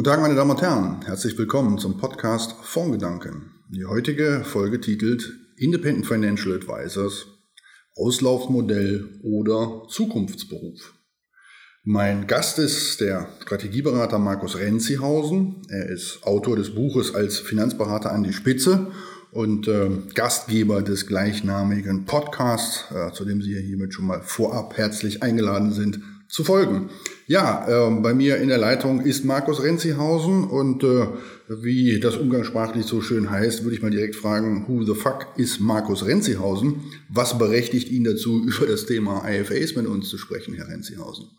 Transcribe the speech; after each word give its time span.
Guten 0.00 0.12
Tag, 0.12 0.22
meine 0.22 0.34
Damen 0.34 0.52
und 0.52 0.62
Herren. 0.62 1.02
Herzlich 1.04 1.36
willkommen 1.36 1.76
zum 1.76 1.98
Podcast 1.98 2.54
Fondgedanken. 2.62 3.50
Die 3.68 3.84
heutige 3.84 4.44
Folge 4.46 4.80
titelt 4.80 5.30
Independent 5.58 6.06
Financial 6.06 6.54
Advisors, 6.54 7.26
Auslaufmodell 7.96 9.20
oder 9.22 9.82
Zukunftsberuf. 9.90 10.94
Mein 11.84 12.26
Gast 12.26 12.58
ist 12.58 13.02
der 13.02 13.28
Strategieberater 13.42 14.18
Markus 14.18 14.56
Renzihausen. 14.56 15.60
Er 15.68 15.90
ist 15.90 16.20
Autor 16.22 16.56
des 16.56 16.74
Buches 16.74 17.14
als 17.14 17.38
Finanzberater 17.38 18.10
an 18.10 18.22
die 18.22 18.32
Spitze 18.32 18.92
und 19.32 19.68
äh, 19.68 19.90
Gastgeber 20.14 20.80
des 20.80 21.08
gleichnamigen 21.08 22.06
Podcasts, 22.06 22.86
äh, 22.90 23.12
zu 23.12 23.26
dem 23.26 23.42
Sie 23.42 23.54
hiermit 23.54 23.92
schon 23.92 24.06
mal 24.06 24.22
vorab 24.22 24.78
herzlich 24.78 25.22
eingeladen 25.22 25.74
sind, 25.74 26.00
zu 26.26 26.42
folgen. 26.42 26.88
Ja, 27.30 27.62
äh, 27.68 28.02
bei 28.02 28.12
mir 28.12 28.38
in 28.38 28.48
der 28.48 28.58
Leitung 28.58 29.02
ist 29.02 29.24
Markus 29.24 29.62
Renzihausen 29.62 30.50
und 30.50 30.82
äh, 30.82 31.06
wie 31.62 32.00
das 32.00 32.16
umgangssprachlich 32.16 32.82
so 32.82 33.00
schön 33.02 33.30
heißt, 33.30 33.62
würde 33.62 33.76
ich 33.76 33.82
mal 33.82 33.92
direkt 33.92 34.16
fragen, 34.16 34.66
who 34.66 34.82
the 34.82 34.98
fuck 35.00 35.38
ist 35.38 35.60
Markus 35.60 36.04
Renzihausen? 36.04 36.82
Was 37.08 37.38
berechtigt 37.38 37.88
ihn 37.88 38.02
dazu, 38.02 38.42
über 38.50 38.66
das 38.66 38.84
Thema 38.84 39.22
IFAs 39.30 39.76
mit 39.76 39.86
uns 39.86 40.10
zu 40.10 40.18
sprechen, 40.18 40.56
Herr 40.56 40.66
Renzihausen? 40.74 41.30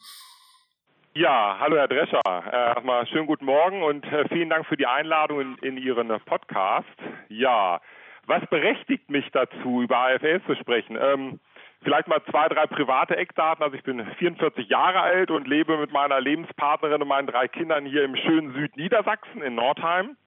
Ja, 1.13 1.58
hallo 1.59 1.76
Herr 1.76 1.90
Drescher. 1.90 2.21
Äh, 2.26 2.73
erstmal 2.73 3.05
schönen 3.08 3.27
guten 3.27 3.43
Morgen 3.43 3.84
und 3.84 4.05
äh, 4.05 4.30
vielen 4.30 4.49
Dank 4.49 4.68
für 4.68 4.77
die 4.77 4.87
Einladung 4.87 5.41
in, 5.41 5.58
in 5.58 5.77
Ihren 5.77 6.08
Podcast. 6.24 6.87
Ja, 7.27 7.82
was 8.27 8.48
berechtigt 8.49 9.10
mich 9.10 9.26
dazu, 9.34 9.82
über 9.82 9.98
AFLs 9.98 10.41
zu 10.48 10.55
sprechen? 10.55 10.98
Ähm, 10.98 11.41
vielleicht 11.84 12.07
mal 12.07 12.21
zwei, 12.29 12.48
drei 12.48 12.68
private 12.68 13.18
Eckdaten. 13.18 13.63
Also 13.63 13.76
ich 13.76 13.84
bin 13.84 14.05
44 14.05 14.68
Jahre 14.70 15.01
alt 15.01 15.32
und 15.32 15.48
lebe 15.48 15.77
mit 15.77 15.91
meiner 15.91 16.20
Lebenspartnerin 16.20 17.01
und 17.01 17.07
meinen 17.07 17.27
drei 17.27 17.48
Kindern 17.48 17.85
hier 17.85 18.04
im 18.04 18.15
schönen 18.15 18.54
Südniedersachsen 18.54 19.41
in 19.41 19.55
Nordheim. 19.55 20.18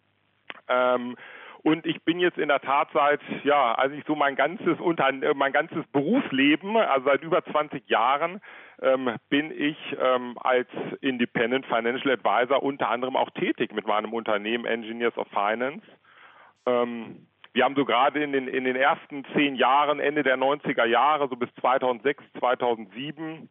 Ähm, 0.69 1.17
und 1.63 1.87
ich 1.87 2.03
bin 2.03 2.21
jetzt 2.21 2.37
in 2.37 2.49
der 2.49 2.61
Tat 2.61 2.89
seit, 2.93 3.21
ja, 3.43 3.75
also 3.75 3.97
ich 3.97 4.05
so 4.05 4.15
mein 4.15 4.37
ganzes 4.37 4.79
Unter 4.81 5.11
mein 5.35 5.53
ganzes 5.53 5.87
Berufsleben, 5.93 6.77
also 6.77 7.07
seit 7.07 7.23
über 7.23 7.43
20 7.43 7.89
Jahren, 7.89 8.43
ähm, 8.83 9.17
bin 9.31 9.51
ich 9.51 9.79
ähm, 9.99 10.37
als 10.39 10.69
Independent 11.01 11.65
Financial 11.65 12.13
Advisor 12.13 12.63
unter 12.63 12.91
anderem 12.91 13.17
auch 13.17 13.31
tätig 13.31 13.73
mit 13.73 13.87
meinem 13.87 14.13
Unternehmen 14.13 14.67
Engineers 14.67 15.17
of 15.17 15.27
Finance. 15.29 15.87
Ähm, 16.67 17.29
wir 17.55 17.65
haben 17.65 17.77
so 17.77 17.85
gerade 17.85 18.23
in 18.23 18.33
den, 18.33 18.49
in 18.49 18.65
den 18.65 18.77
ersten 18.77 19.25
zehn 19.33 19.55
Jahren, 19.55 20.01
Ende 20.01 20.25
der 20.25 20.37
90er 20.37 20.85
Jahre, 20.85 21.29
so 21.29 21.37
bis 21.37 21.49
2006, 21.61 22.23
2007, 22.41 23.49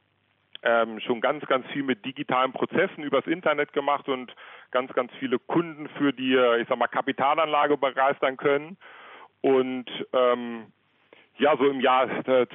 ähm, 0.64 1.00
schon 1.00 1.22
ganz, 1.22 1.46
ganz 1.46 1.66
viel 1.68 1.84
mit 1.84 2.06
digitalen 2.06 2.52
Prozessen 2.52 3.04
übers 3.04 3.26
Internet 3.28 3.72
gemacht 3.72 4.08
und 4.10 4.36
ganz, 4.72 4.92
ganz 4.94 5.12
viele 5.20 5.40
Kunden 5.40 5.88
für 5.98 6.12
die, 6.12 6.36
ich 6.62 6.68
sag 6.68 6.78
mal, 6.78 6.88
Kapitalanlage 6.88 7.78
begeistern 7.78 8.36
können. 8.36 8.78
Und 9.42 9.90
ähm, 10.12 10.68
ja, 11.38 11.58
so 11.58 11.68
im 11.68 11.82
Jahr 11.82 12.08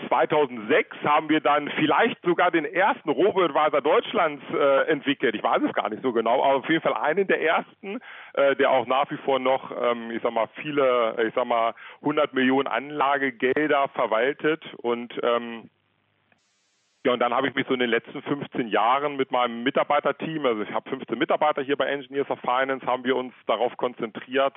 2006 0.08 0.96
äh, 0.96 1.06
haben 1.06 1.28
wir 1.28 1.40
dann 1.40 1.68
vielleicht 1.70 2.22
sogar 2.22 2.50
den 2.50 2.64
ersten 2.64 3.10
Robo-Advisor 3.10 3.80
Deutschlands 3.80 4.42
äh, 4.52 4.88
entwickelt. 4.88 5.34
Ich 5.34 5.42
weiß 5.42 5.62
es 5.66 5.72
gar 5.72 5.88
nicht 5.90 6.02
so 6.02 6.12
genau, 6.12 6.44
aber 6.44 6.56
auf 6.58 6.68
jeden 6.68 6.82
Fall 6.82 6.94
einen 6.94 7.26
der 7.26 7.42
ersten, 7.42 7.98
äh, 8.34 8.54
der 8.54 8.70
auch 8.70 8.86
nach 8.86 9.10
wie 9.10 9.16
vor 9.18 9.40
noch, 9.40 9.72
ähm, 9.72 10.12
ich 10.12 10.22
sag 10.22 10.32
mal, 10.32 10.48
viele, 10.62 11.16
ich 11.26 11.34
sag 11.34 11.47
mal, 11.47 11.75
100 12.03 12.32
Millionen 12.34 12.69
Anlagegelder 12.69 13.88
verwaltet 13.88 14.64
und 14.76 15.12
ähm, 15.22 15.70
ja, 17.04 17.12
und 17.12 17.20
dann 17.20 17.32
habe 17.32 17.48
ich 17.48 17.54
mich 17.54 17.66
so 17.66 17.74
in 17.74 17.80
den 17.80 17.91
letzten 17.91 18.22
15 18.22 18.69
Jahren 18.69 19.16
mit 19.16 19.32
meinem 19.32 19.62
Mitarbeiterteam, 19.62 20.44
also 20.47 20.62
ich 20.62 20.70
habe 20.72 20.91
15 20.91 21.19
Mitarbeiter 21.19 21.62
hier 21.62 21.76
bei 21.76 21.86
Engineers 21.86 22.30
of 22.30 22.41
Finance, 22.41 22.86
haben 22.86 23.04
wir 23.04 23.16
uns 23.16 23.32
darauf 23.47 23.76
konzentriert, 23.76 24.54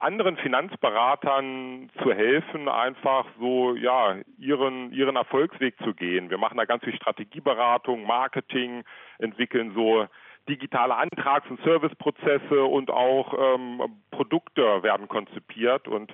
anderen 0.00 0.36
Finanzberatern 0.36 1.90
zu 2.02 2.12
helfen, 2.12 2.68
einfach 2.68 3.26
so 3.38 3.74
ja 3.74 4.16
ihren 4.38 4.92
ihren 4.92 5.16
Erfolgsweg 5.16 5.76
zu 5.82 5.94
gehen. 5.94 6.30
Wir 6.30 6.38
machen 6.38 6.56
da 6.56 6.64
ganz 6.64 6.84
viel 6.84 6.94
Strategieberatung, 6.94 8.04
Marketing, 8.04 8.84
entwickeln 9.18 9.72
so 9.74 10.06
digitale 10.48 10.96
Antrags- 10.96 11.50
und 11.50 11.60
Serviceprozesse 11.62 12.64
und 12.64 12.90
auch 12.90 13.34
ähm, 13.38 13.82
Produkte 14.10 14.82
werden 14.82 15.08
konzipiert 15.08 15.86
und 15.88 16.12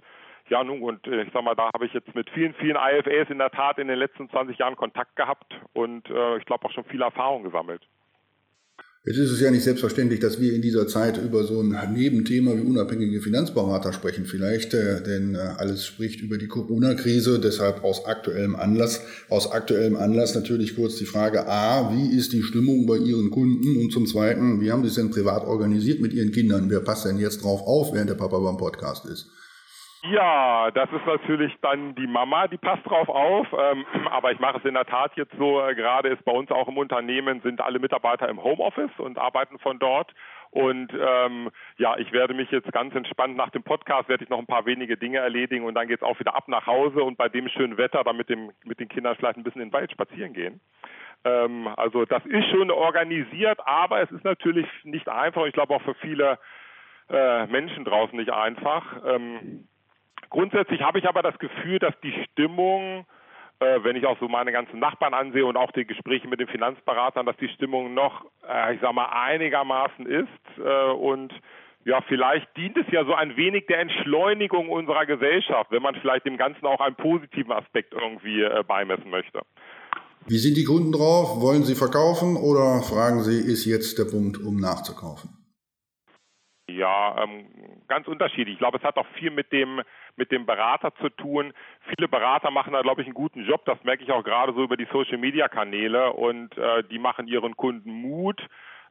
ja, 0.48 0.62
nun, 0.62 0.82
und 0.82 1.06
äh, 1.06 1.22
ich 1.22 1.32
sag 1.32 1.42
mal, 1.42 1.54
da 1.54 1.70
habe 1.72 1.86
ich 1.86 1.92
jetzt 1.94 2.14
mit 2.14 2.28
vielen, 2.30 2.54
vielen 2.54 2.76
IFAs 2.76 3.30
in 3.30 3.38
der 3.38 3.50
Tat 3.50 3.78
in 3.78 3.88
den 3.88 3.98
letzten 3.98 4.28
20 4.28 4.58
Jahren 4.58 4.76
Kontakt 4.76 5.16
gehabt 5.16 5.58
und 5.72 6.08
äh, 6.10 6.36
ich 6.36 6.44
glaube 6.44 6.66
auch 6.66 6.72
schon 6.72 6.84
viel 6.84 7.00
Erfahrung 7.00 7.44
gesammelt. 7.44 7.82
Jetzt 9.06 9.18
ist 9.18 9.32
es 9.32 9.40
ja 9.40 9.50
nicht 9.50 9.64
selbstverständlich, 9.64 10.20
dass 10.20 10.40
wir 10.40 10.54
in 10.54 10.62
dieser 10.62 10.88
Zeit 10.88 11.22
über 11.22 11.44
so 11.44 11.60
ein 11.60 11.92
Nebenthema 11.92 12.56
wie 12.56 12.62
unabhängige 12.62 13.20
Finanzberater 13.20 13.92
sprechen. 13.92 14.24
Vielleicht, 14.24 14.72
äh, 14.72 15.02
denn 15.02 15.34
äh, 15.34 15.40
alles 15.58 15.84
spricht 15.84 16.22
über 16.22 16.38
die 16.38 16.48
Corona-Krise, 16.48 17.38
deshalb 17.38 17.84
aus 17.84 18.06
aktuellem 18.06 18.56
Anlass. 18.56 19.02
Aus 19.28 19.52
aktuellem 19.52 19.96
Anlass 19.96 20.34
natürlich 20.34 20.74
kurz 20.74 20.96
die 20.96 21.04
Frage, 21.04 21.46
a, 21.46 21.92
wie 21.94 22.16
ist 22.16 22.32
die 22.32 22.42
Stimmung 22.42 22.86
bei 22.86 22.96
Ihren 22.96 23.30
Kunden? 23.30 23.76
Und 23.76 23.92
zum 23.92 24.06
Zweiten, 24.06 24.62
wie 24.62 24.72
haben 24.72 24.82
Sie 24.82 24.88
es 24.88 24.94
denn 24.94 25.10
privat 25.10 25.44
organisiert 25.44 26.00
mit 26.00 26.14
Ihren 26.14 26.32
Kindern? 26.32 26.70
Wer 26.70 26.80
passt 26.80 27.04
denn 27.04 27.18
jetzt 27.18 27.42
drauf 27.42 27.60
auf, 27.66 27.92
während 27.92 28.08
der 28.08 28.14
Papa 28.14 28.38
beim 28.38 28.56
Podcast 28.56 29.04
ist? 29.04 29.26
Ja, 30.10 30.70
das 30.70 30.90
ist 30.92 31.06
natürlich 31.06 31.54
dann 31.62 31.94
die 31.94 32.06
Mama, 32.06 32.46
die 32.46 32.58
passt 32.58 32.84
drauf 32.84 33.08
auf. 33.08 33.46
Ähm, 33.52 33.86
aber 34.10 34.32
ich 34.32 34.38
mache 34.38 34.58
es 34.58 34.64
in 34.64 34.74
der 34.74 34.84
Tat 34.84 35.12
jetzt 35.16 35.34
so. 35.38 35.62
Äh, 35.62 35.74
gerade 35.74 36.10
ist 36.10 36.24
bei 36.24 36.32
uns 36.32 36.50
auch 36.50 36.68
im 36.68 36.76
Unternehmen 36.76 37.40
sind 37.40 37.60
alle 37.62 37.78
Mitarbeiter 37.78 38.28
im 38.28 38.42
Homeoffice 38.42 38.90
und 38.98 39.18
arbeiten 39.18 39.58
von 39.58 39.78
dort. 39.78 40.12
Und 40.50 40.92
ähm, 40.92 41.50
ja, 41.78 41.96
ich 41.96 42.12
werde 42.12 42.34
mich 42.34 42.50
jetzt 42.50 42.70
ganz 42.70 42.94
entspannt 42.94 43.36
nach 43.36 43.50
dem 43.50 43.62
Podcast 43.62 44.08
werde 44.08 44.22
ich 44.22 44.30
noch 44.30 44.38
ein 44.38 44.46
paar 44.46 44.66
wenige 44.66 44.96
Dinge 44.96 45.18
erledigen 45.18 45.64
und 45.64 45.74
dann 45.74 45.88
geht's 45.88 46.02
auch 46.02 46.20
wieder 46.20 46.36
ab 46.36 46.48
nach 46.48 46.66
Hause 46.66 47.02
und 47.02 47.16
bei 47.16 47.28
dem 47.28 47.48
schönen 47.48 47.76
Wetter 47.76 48.04
dann 48.04 48.16
mit 48.16 48.28
dem 48.28 48.52
mit 48.62 48.78
den 48.78 48.88
Kindern 48.88 49.16
vielleicht 49.16 49.36
ein 49.36 49.42
bisschen 49.42 49.62
in 49.62 49.68
den 49.68 49.72
Wald 49.72 49.90
spazieren 49.90 50.32
gehen. 50.32 50.60
Ähm, 51.24 51.66
also 51.76 52.04
das 52.04 52.24
ist 52.26 52.46
schon 52.50 52.70
organisiert, 52.70 53.58
aber 53.64 54.02
es 54.02 54.10
ist 54.12 54.24
natürlich 54.24 54.66
nicht 54.84 55.08
einfach. 55.08 55.46
Ich 55.46 55.54
glaube 55.54 55.74
auch 55.74 55.82
für 55.82 55.94
viele 55.94 56.38
äh, 57.08 57.46
Menschen 57.46 57.84
draußen 57.84 58.16
nicht 58.16 58.30
einfach. 58.30 58.84
Ähm, 59.06 59.66
Grundsätzlich 60.30 60.80
habe 60.82 60.98
ich 60.98 61.08
aber 61.08 61.22
das 61.22 61.38
Gefühl, 61.38 61.78
dass 61.78 61.94
die 62.02 62.12
Stimmung, 62.24 63.06
äh, 63.60 63.78
wenn 63.82 63.96
ich 63.96 64.06
auch 64.06 64.18
so 64.18 64.28
meine 64.28 64.52
ganzen 64.52 64.78
Nachbarn 64.78 65.14
ansehe 65.14 65.46
und 65.46 65.56
auch 65.56 65.72
die 65.72 65.86
Gespräche 65.86 66.28
mit 66.28 66.40
den 66.40 66.48
Finanzberatern, 66.48 67.26
dass 67.26 67.36
die 67.36 67.48
Stimmung 67.48 67.94
noch, 67.94 68.24
äh, 68.48 68.74
ich 68.74 68.80
sag 68.80 68.92
mal, 68.92 69.06
einigermaßen 69.06 70.06
ist 70.06 70.58
äh, 70.58 70.90
und 70.92 71.32
ja, 71.84 72.00
vielleicht 72.08 72.46
dient 72.56 72.76
es 72.78 72.86
ja 72.90 73.04
so 73.04 73.14
ein 73.14 73.36
wenig 73.36 73.66
der 73.66 73.80
Entschleunigung 73.80 74.70
unserer 74.70 75.04
Gesellschaft, 75.04 75.70
wenn 75.70 75.82
man 75.82 75.94
vielleicht 75.96 76.24
dem 76.24 76.38
Ganzen 76.38 76.64
auch 76.64 76.80
einen 76.80 76.96
positiven 76.96 77.52
Aspekt 77.52 77.92
irgendwie 77.92 78.42
äh, 78.42 78.64
beimessen 78.66 79.10
möchte. 79.10 79.42
Wie 80.26 80.38
sind 80.38 80.56
die 80.56 80.64
Kunden 80.64 80.92
drauf? 80.92 81.42
Wollen 81.42 81.64
sie 81.64 81.74
verkaufen 81.74 82.36
oder 82.36 82.80
fragen 82.82 83.20
sie, 83.22 83.38
ist 83.38 83.66
jetzt 83.66 83.98
der 83.98 84.06
Punkt, 84.06 84.38
um 84.38 84.56
nachzukaufen? 84.56 85.30
Ja, 86.66 87.22
ähm, 87.22 87.46
ganz 87.88 88.08
unterschiedlich. 88.08 88.54
Ich 88.54 88.58
glaube, 88.58 88.78
es 88.78 88.84
hat 88.84 88.96
auch 88.96 89.06
viel 89.18 89.30
mit 89.30 89.52
dem 89.52 89.82
mit 90.16 90.30
dem 90.30 90.46
Berater 90.46 90.94
zu 90.96 91.08
tun. 91.08 91.52
Viele 91.88 92.08
Berater 92.08 92.50
machen 92.50 92.72
da, 92.72 92.82
glaube 92.82 93.02
ich, 93.02 93.06
einen 93.06 93.14
guten 93.14 93.44
Job. 93.44 93.64
Das 93.64 93.82
merke 93.84 94.04
ich 94.04 94.12
auch 94.12 94.24
gerade 94.24 94.52
so 94.52 94.62
über 94.62 94.76
die 94.76 94.88
Social-Media-Kanäle 94.92 96.12
und 96.12 96.56
äh, 96.56 96.84
die 96.84 96.98
machen 96.98 97.26
ihren 97.26 97.56
Kunden 97.56 97.90
Mut. 97.90 98.40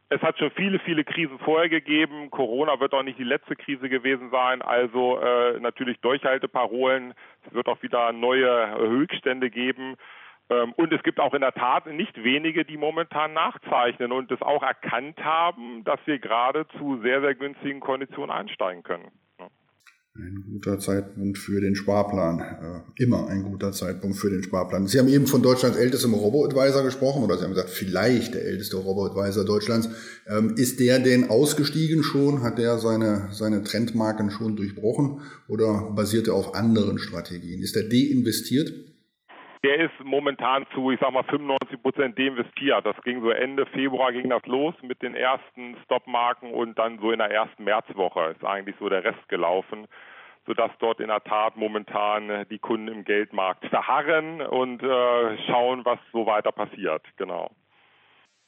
Es 0.09 0.21
hat 0.21 0.37
schon 0.37 0.51
viele, 0.51 0.79
viele 0.79 1.03
Krisen 1.03 1.39
vorher 1.39 1.69
gegeben. 1.69 2.29
Corona 2.29 2.79
wird 2.79 2.93
auch 2.93 3.03
nicht 3.03 3.17
die 3.17 3.23
letzte 3.23 3.55
Krise 3.55 3.89
gewesen 3.89 4.29
sein. 4.29 4.61
Also 4.61 5.19
äh, 5.19 5.59
natürlich 5.59 5.99
Durchhalteparolen. 6.01 7.13
Es 7.47 7.53
wird 7.53 7.67
auch 7.67 7.81
wieder 7.81 8.11
neue 8.11 8.77
Höchststände 8.77 9.49
geben. 9.49 9.95
Ähm, 10.49 10.73
und 10.73 10.91
es 10.93 11.01
gibt 11.03 11.19
auch 11.19 11.33
in 11.33 11.41
der 11.41 11.53
Tat 11.53 11.87
nicht 11.87 12.21
wenige, 12.23 12.65
die 12.65 12.77
momentan 12.77 13.33
nachzeichnen 13.33 14.11
und 14.11 14.31
es 14.31 14.41
auch 14.41 14.61
erkannt 14.61 15.23
haben, 15.23 15.83
dass 15.83 15.99
wir 16.05 16.19
gerade 16.19 16.67
zu 16.77 16.99
sehr, 17.01 17.21
sehr 17.21 17.33
günstigen 17.33 17.79
Konditionen 17.79 18.31
einsteigen 18.31 18.83
können. 18.83 19.11
Ein 20.15 20.43
guter 20.47 20.77
Zeitpunkt 20.77 21.39
für 21.39 21.59
den 21.59 21.75
Sparplan. 21.75 22.39
Äh, 22.39 23.03
immer 23.03 23.29
ein 23.29 23.41
guter 23.41 23.71
Zeitpunkt 23.71 24.15
für 24.15 24.29
den 24.29 24.43
Sparplan. 24.43 24.85
Sie 24.85 24.99
haben 24.99 25.07
eben 25.07 25.25
von 25.25 25.41
Deutschlands 25.41 25.75
ältestem 25.75 26.13
Robo-Advisor 26.13 26.83
gesprochen, 26.83 27.23
oder 27.23 27.35
Sie 27.35 27.43
haben 27.43 27.55
gesagt, 27.55 27.71
vielleicht 27.71 28.35
der 28.35 28.45
älteste 28.45 28.77
Robo-Advisor 28.77 29.43
Deutschlands. 29.43 29.89
Ähm, 30.27 30.53
ist 30.55 30.79
der 30.79 30.99
denn 30.99 31.31
ausgestiegen 31.31 32.03
schon? 32.03 32.43
Hat 32.43 32.59
der 32.59 32.77
seine, 32.77 33.29
seine 33.31 33.63
Trendmarken 33.63 34.29
schon 34.29 34.55
durchbrochen? 34.55 35.21
Oder 35.47 35.91
basiert 35.95 36.27
er 36.27 36.35
auf 36.35 36.53
anderen 36.53 36.99
Strategien? 36.99 37.63
Ist 37.63 37.75
er 37.75 37.89
deinvestiert? 37.89 38.71
Der 39.63 39.79
ist 39.79 39.93
momentan 40.03 40.65
zu, 40.73 40.91
ich 40.91 40.99
sag 40.99 41.13
mal, 41.13 41.23
95 41.23 41.81
Prozent 41.81 42.19
deinvestiert. 42.19 42.85
Das 42.85 42.95
ging 43.03 43.21
so 43.21 43.29
Ende 43.29 43.65
Februar 43.67 44.11
ging 44.11 44.29
das 44.29 44.45
los 44.45 44.73
mit 44.81 45.01
den 45.01 45.15
ersten 45.15 45.77
Stopmarken 45.85 46.51
und 46.51 46.77
dann 46.77 46.99
so 46.99 47.11
in 47.11 47.19
der 47.19 47.31
ersten 47.31 47.63
Märzwoche 47.63 48.35
ist 48.35 48.43
eigentlich 48.43 48.75
so 48.79 48.89
der 48.89 49.03
Rest 49.03 49.29
gelaufen 49.29 49.87
sodass 50.45 50.71
dort 50.79 50.99
in 50.99 51.07
der 51.07 51.23
Tat 51.23 51.55
momentan 51.55 52.29
äh, 52.29 52.45
die 52.49 52.59
Kunden 52.59 52.87
im 52.87 53.05
Geldmarkt 53.05 53.65
verharren 53.67 54.41
und 54.41 54.81
äh, 54.83 55.37
schauen, 55.47 55.85
was 55.85 55.99
so 56.11 56.25
weiter 56.25 56.51
passiert. 56.51 57.01
Genau. 57.17 57.49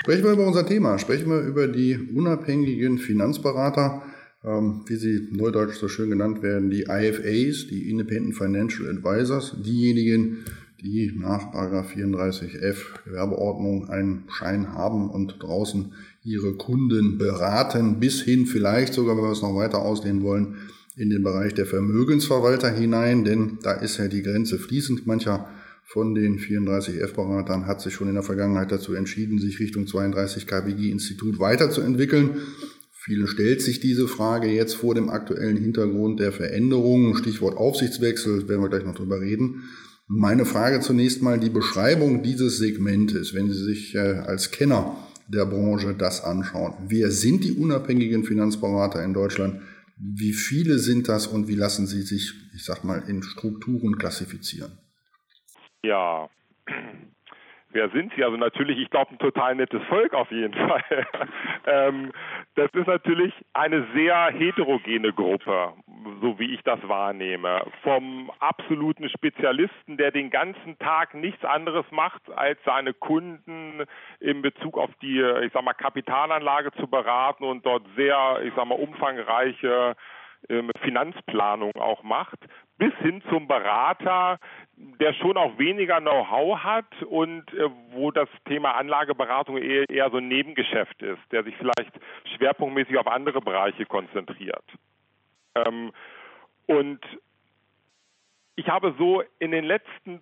Sprechen 0.02 0.26
wir 0.26 0.34
über 0.34 0.48
unser 0.48 0.66
Thema. 0.66 1.00
Sprechen 1.00 1.30
wir 1.30 1.40
über 1.40 1.68
die 1.68 1.98
unabhängigen 2.14 2.98
Finanzberater, 2.98 4.04
ähm, 4.44 4.84
wie 4.88 4.96
sie 4.96 5.30
neudeutsch 5.32 5.76
so 5.76 5.88
schön 5.88 6.10
genannt 6.10 6.44
werden, 6.44 6.70
die 6.70 6.84
IFAs, 6.84 7.68
die 7.68 7.90
Independent 7.90 8.36
Financial 8.36 8.90
Advisors, 8.90 9.62
diejenigen, 9.64 10.44
die 10.86 11.12
nach 11.18 11.54
34f 11.54 13.04
Gewerbeordnung 13.06 13.90
einen 13.90 14.24
Schein 14.30 14.74
haben 14.74 15.10
und 15.10 15.38
draußen 15.40 15.94
ihre 16.24 16.54
Kunden 16.54 17.18
beraten, 17.18 18.00
bis 18.00 18.22
hin 18.22 18.46
vielleicht 18.46 18.94
sogar, 18.94 19.18
wenn 19.18 19.24
wir 19.24 19.32
es 19.32 19.42
noch 19.42 19.56
weiter 19.56 19.80
ausdehnen 19.80 20.22
wollen, 20.24 20.56
in 20.96 21.10
den 21.10 21.24
Bereich 21.24 21.54
der 21.54 21.66
Vermögensverwalter 21.66 22.70
hinein, 22.70 23.26
denn 23.26 23.58
da 23.64 23.74
ist 23.74 23.98
ja 23.98 24.08
die 24.08 24.22
Grenze 24.22 24.58
fließend. 24.58 25.08
Mancher 25.08 25.50
von 25.84 26.16
den 26.16 26.40
34F-Beratern 26.40 27.68
hat 27.68 27.82
sich 27.82 27.94
schon 27.94 28.08
in 28.08 28.16
der 28.16 28.24
Vergangenheit 28.24 28.72
dazu 28.72 28.94
entschieden, 28.94 29.40
sich 29.40 29.60
Richtung 29.60 29.88
32 29.88 30.48
KWG-Institut 30.48 31.40
weiterzuentwickeln. 31.40 32.38
Vielen 32.92 33.28
stellt 33.28 33.62
sich 33.62 33.80
diese 33.80 34.08
Frage 34.08 34.48
jetzt 34.48 34.76
vor 34.76 34.96
dem 34.96 35.10
aktuellen 35.10 35.58
Hintergrund 35.58 36.20
der 36.20 36.32
Veränderungen, 36.32 37.16
Stichwort 37.16 37.58
Aufsichtswechsel, 37.58 38.48
werden 38.48 38.62
wir 38.62 38.70
gleich 38.70 38.86
noch 38.86 38.96
drüber 38.96 39.20
reden. 39.20 39.64
Meine 40.08 40.46
Frage 40.46 40.82
zunächst 40.82 41.22
mal 41.22 41.40
die 41.40 41.50
Beschreibung 41.50 42.22
dieses 42.22 42.58
Segmentes, 42.58 43.34
wenn 43.34 43.52
Sie 43.52 43.64
sich 43.64 43.96
äh, 43.96 44.00
als 44.00 44.52
Kenner 44.52 44.96
der 45.28 45.46
Branche 45.46 45.96
das 45.96 46.24
anschauen. 46.24 46.76
Wer 46.88 47.12
sind 47.12 47.44
die 47.44 47.54
unabhängigen 47.54 48.24
Finanzberater 48.24 49.04
in 49.04 49.14
Deutschland? 49.14 49.62
Wie 49.98 50.34
viele 50.34 50.78
sind 50.78 51.08
das 51.08 51.28
und 51.28 51.48
wie 51.48 51.56
lassen 51.56 51.88
sie 51.88 52.02
sich, 52.02 52.34
ich 52.54 52.66
sag 52.66 52.84
mal, 52.84 53.04
in 53.08 53.24
Strukturen 53.24 53.98
klassifizieren? 53.98 54.78
Ja, 55.84 56.30
wer 57.76 57.90
sind 57.90 58.12
sie? 58.16 58.24
Also 58.24 58.38
natürlich, 58.38 58.80
ich 58.80 58.90
glaube, 58.90 59.12
ein 59.12 59.20
total 59.20 59.54
nettes 59.54 59.84
Volk 59.84 60.14
auf 60.14 60.32
jeden 60.32 60.54
Fall. 60.68 61.08
ähm, 61.68 62.12
das 62.56 62.72
ist 62.74 62.88
natürlich 62.88 63.34
eine 63.54 63.86
sehr 63.94 64.28
heterogene 64.28 65.14
Gruppe, 65.14 65.74
so 66.22 66.40
wie 66.40 66.54
ich 66.54 66.64
das 66.64 66.80
wahrnehme. 66.88 67.64
Vom 67.84 68.32
absoluten 68.40 69.10
Spezialisten, 69.10 69.98
der 69.98 70.12
den 70.12 70.30
ganzen 70.32 70.80
Tag 70.80 71.14
nichts 71.14 71.44
anderes 71.44 71.86
macht, 71.92 72.22
als 72.36 72.58
seine 72.66 72.94
Kunden 72.94 73.84
in 74.20 74.42
Bezug 74.42 74.78
auf 74.78 74.90
die, 75.02 75.22
ich 75.44 75.52
sag 75.54 75.64
mal, 75.64 75.74
Kapitalanlage 75.74 76.72
zu 76.80 76.88
beraten 76.88 77.44
und 77.44 77.66
dort 77.66 77.84
sehr, 77.96 78.40
ich 78.44 78.54
sag 78.56 78.66
mal, 78.66 78.80
umfangreiche 78.80 79.96
Finanzplanung 80.82 81.76
auch 81.76 82.04
macht, 82.04 82.38
bis 82.78 82.94
hin 82.96 83.22
zum 83.30 83.48
Berater, 83.48 84.40
der 84.76 85.14
schon 85.14 85.38
auch 85.38 85.58
weniger 85.58 86.00
Know-how 86.02 86.60
hat 86.60 87.04
und 87.04 87.52
äh, 87.54 87.70
wo 87.92 88.12
das 88.12 88.30
Thema 88.48 88.76
Anlageberatung 88.76 89.58
eher, 89.58 89.90
eher 89.90 90.10
so 90.10 90.18
ein 90.18 90.28
Nebengeschäft 90.28 91.02
ist, 91.02 91.22
der 91.32 91.44
sich 91.44 91.56
vielleicht 91.58 91.94
schwerpunktmäßig 92.36 92.98
auf 92.98 93.08
andere 93.08 93.42
Bereiche 93.42 93.86
konzentriert. 93.86 94.66
Ähm, 95.56 95.92
und 96.68 97.00
ich 98.56 98.68
habe 98.68 98.96
so 98.98 99.24
in 99.40 99.52
den 99.52 99.66
letzten 99.66 100.22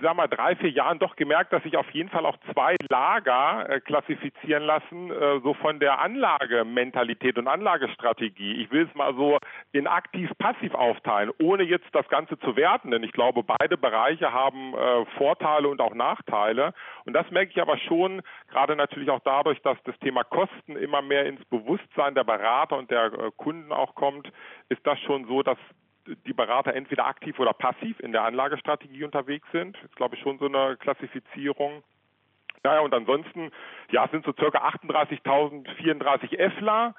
sag 0.00 0.16
mal, 0.16 0.28
drei, 0.28 0.56
vier 0.56 0.70
Jahren 0.70 0.98
doch 0.98 1.16
gemerkt, 1.16 1.52
dass 1.52 1.62
sich 1.62 1.76
auf 1.76 1.90
jeden 1.90 2.08
Fall 2.08 2.26
auch 2.26 2.36
zwei 2.52 2.76
Lager 2.88 3.68
äh, 3.68 3.80
klassifizieren 3.80 4.62
lassen, 4.62 5.10
äh, 5.10 5.40
so 5.40 5.54
von 5.54 5.80
der 5.80 6.00
Anlagementalität 6.00 7.38
und 7.38 7.48
Anlagestrategie. 7.48 8.62
Ich 8.62 8.70
will 8.70 8.86
es 8.88 8.94
mal 8.94 9.14
so 9.14 9.38
in 9.72 9.86
aktiv-passiv 9.86 10.74
aufteilen, 10.74 11.30
ohne 11.40 11.62
jetzt 11.62 11.88
das 11.92 12.08
Ganze 12.08 12.38
zu 12.38 12.56
werten, 12.56 12.90
denn 12.90 13.02
ich 13.02 13.12
glaube, 13.12 13.42
beide 13.42 13.76
Bereiche 13.76 14.32
haben 14.32 14.74
äh, 14.74 15.04
Vorteile 15.16 15.68
und 15.68 15.80
auch 15.80 15.94
Nachteile. 15.94 16.72
Und 17.04 17.12
das 17.12 17.30
merke 17.30 17.52
ich 17.52 17.60
aber 17.60 17.78
schon, 17.78 18.22
gerade 18.48 18.76
natürlich 18.76 19.10
auch 19.10 19.20
dadurch, 19.24 19.60
dass 19.62 19.78
das 19.84 19.98
Thema 20.00 20.24
Kosten 20.24 20.76
immer 20.76 21.02
mehr 21.02 21.26
ins 21.26 21.44
Bewusstsein 21.46 22.14
der 22.14 22.24
Berater 22.24 22.76
und 22.76 22.90
der 22.90 23.06
äh, 23.06 23.30
Kunden 23.36 23.72
auch 23.72 23.94
kommt, 23.94 24.30
ist 24.68 24.86
das 24.86 24.98
schon 25.00 25.26
so, 25.26 25.42
dass 25.42 25.58
die 26.26 26.32
Berater 26.32 26.74
entweder 26.74 27.06
aktiv 27.06 27.38
oder 27.38 27.52
passiv 27.52 27.98
in 28.00 28.12
der 28.12 28.24
Anlagestrategie 28.24 29.04
unterwegs 29.04 29.46
sind. 29.52 29.76
Das 29.76 29.84
ist, 29.84 29.96
glaube 29.96 30.16
ich, 30.16 30.22
schon 30.22 30.38
so 30.38 30.46
eine 30.46 30.76
Klassifizierung. 30.76 31.82
Naja, 32.62 32.80
und 32.80 32.92
ansonsten, 32.92 33.50
ja, 33.90 34.06
sind 34.08 34.24
so 34.24 34.32
circa 34.32 34.58
38.034 34.68 36.38
EFLA 36.38 36.94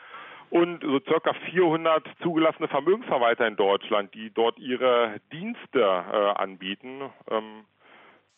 und 0.49 0.83
so 0.83 0.99
circa 0.99 1.33
400 1.33 2.05
zugelassene 2.21 2.67
Vermögensverwalter 2.67 3.47
in 3.47 3.55
Deutschland, 3.55 4.13
die 4.13 4.31
dort 4.33 4.57
ihre 4.59 5.21
Dienste 5.31 5.79
äh, 5.79 6.39
anbieten. 6.39 7.09
Ähm, 7.29 7.65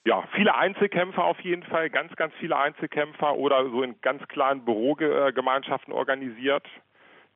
ja, 0.06 0.24
viele 0.36 0.54
Einzelkämpfer 0.56 1.24
auf 1.24 1.40
jeden 1.40 1.64
Fall, 1.64 1.90
ganz, 1.90 2.14
ganz 2.16 2.34
viele 2.40 2.58
Einzelkämpfer 2.58 3.36
oder 3.36 3.70
so 3.70 3.84
in 3.84 4.00
ganz 4.02 4.28
kleinen 4.28 4.66
Bürogemeinschaften 4.66 5.94
organisiert. 5.94 6.68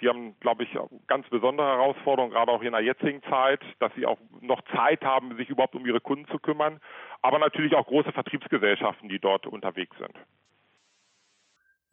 Die 0.01 0.07
haben, 0.07 0.35
glaube 0.39 0.63
ich, 0.63 0.69
ganz 1.07 1.27
besondere 1.29 1.67
Herausforderungen, 1.67 2.33
gerade 2.33 2.51
auch 2.51 2.61
in 2.61 2.71
der 2.71 2.81
jetzigen 2.81 3.21
Zeit, 3.23 3.61
dass 3.79 3.91
sie 3.95 4.05
auch 4.05 4.19
noch 4.41 4.61
Zeit 4.75 5.03
haben, 5.03 5.35
sich 5.37 5.49
überhaupt 5.49 5.75
um 5.75 5.85
ihre 5.85 6.01
Kunden 6.01 6.27
zu 6.27 6.37
kümmern. 6.37 6.79
Aber 7.21 7.39
natürlich 7.39 7.73
auch 7.73 7.87
große 7.87 8.11
Vertriebsgesellschaften, 8.11 9.09
die 9.09 9.19
dort 9.19 9.47
unterwegs 9.47 9.97
sind. 9.97 10.13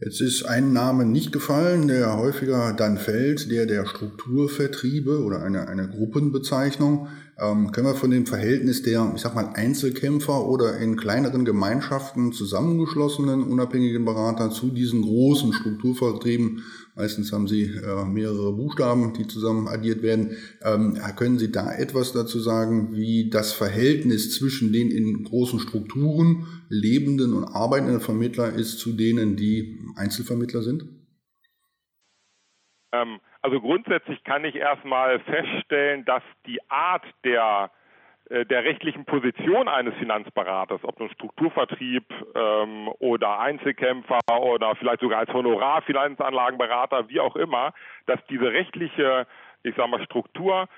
Jetzt 0.00 0.20
ist 0.20 0.42
ein 0.44 0.72
Name 0.72 1.06
nicht 1.06 1.30
gefallen, 1.30 1.86
der 1.86 2.18
häufiger 2.18 2.74
dann 2.76 2.98
fällt, 2.98 3.48
der 3.50 3.64
der 3.64 3.86
Strukturvertriebe 3.86 5.22
oder 5.24 5.42
eine, 5.44 5.68
eine 5.68 5.88
Gruppenbezeichnung. 5.88 7.08
Ähm, 7.38 7.70
können 7.70 7.86
wir 7.86 7.94
von 7.94 8.10
dem 8.10 8.26
Verhältnis 8.26 8.82
der, 8.82 9.12
ich 9.14 9.22
sag 9.22 9.36
mal, 9.36 9.52
Einzelkämpfer 9.54 10.46
oder 10.46 10.78
in 10.78 10.96
kleineren 10.96 11.44
Gemeinschaften 11.44 12.32
zusammengeschlossenen 12.32 13.44
unabhängigen 13.44 14.04
Berater 14.04 14.50
zu 14.50 14.70
diesen 14.70 15.02
großen 15.02 15.52
Strukturvertrieben 15.52 16.64
Meistens 16.96 17.32
haben 17.32 17.49
Sie 17.49 17.64
äh, 17.64 18.05
mehrere 18.05 18.52
Buchstaben, 18.52 19.14
die 19.14 19.26
zusammen 19.26 19.67
addiert 19.67 20.02
werden. 20.02 20.37
Ähm, 20.62 20.96
können 21.17 21.38
Sie 21.38 21.50
da 21.50 21.73
etwas 21.75 22.12
dazu 22.12 22.38
sagen, 22.38 22.94
wie 22.94 23.31
das 23.31 23.52
Verhältnis 23.52 24.32
zwischen 24.38 24.73
den 24.73 24.93
in 24.93 25.25
großen 25.25 25.58
Strukturen 25.58 26.46
lebenden 26.69 27.32
und 27.32 27.44
arbeitenden 27.44 28.00
Vermittler 28.00 28.52
ist 28.52 28.79
zu 28.79 28.96
denen, 28.96 29.37
die 29.37 29.81
Einzelvermittler 29.96 30.62
sind? 30.62 30.84
Ähm, 32.93 33.19
also 33.43 33.60
grundsätzlich 33.60 34.22
kann 34.22 34.44
ich 34.44 34.55
erstmal 34.55 35.19
feststellen, 35.20 36.05
dass 36.05 36.22
die 36.46 36.60
Art 36.70 37.05
der 37.24 37.72
der 38.31 38.64
rechtlichen 38.64 39.04
Position 39.04 39.69
eines 39.69 39.94
Finanzberaters, 39.96 40.82
ob 40.84 40.98
nun 40.98 41.10
Strukturvertrieb 41.10 42.04
ähm, 42.34 42.88
oder 42.98 43.38
Einzelkämpfer 43.38 44.20
oder 44.40 44.74
vielleicht 44.76 45.00
sogar 45.00 45.20
als 45.20 45.32
Honorarfinanzanlagenberater, 45.32 47.08
wie 47.08 47.20
auch 47.20 47.36
immer, 47.36 47.74
dass 48.06 48.19
diese 48.31 48.50
rechtliche, 48.50 49.26
ich 49.62 49.74
sage 49.76 49.88
mal, 49.88 50.02
Struktur 50.04 50.69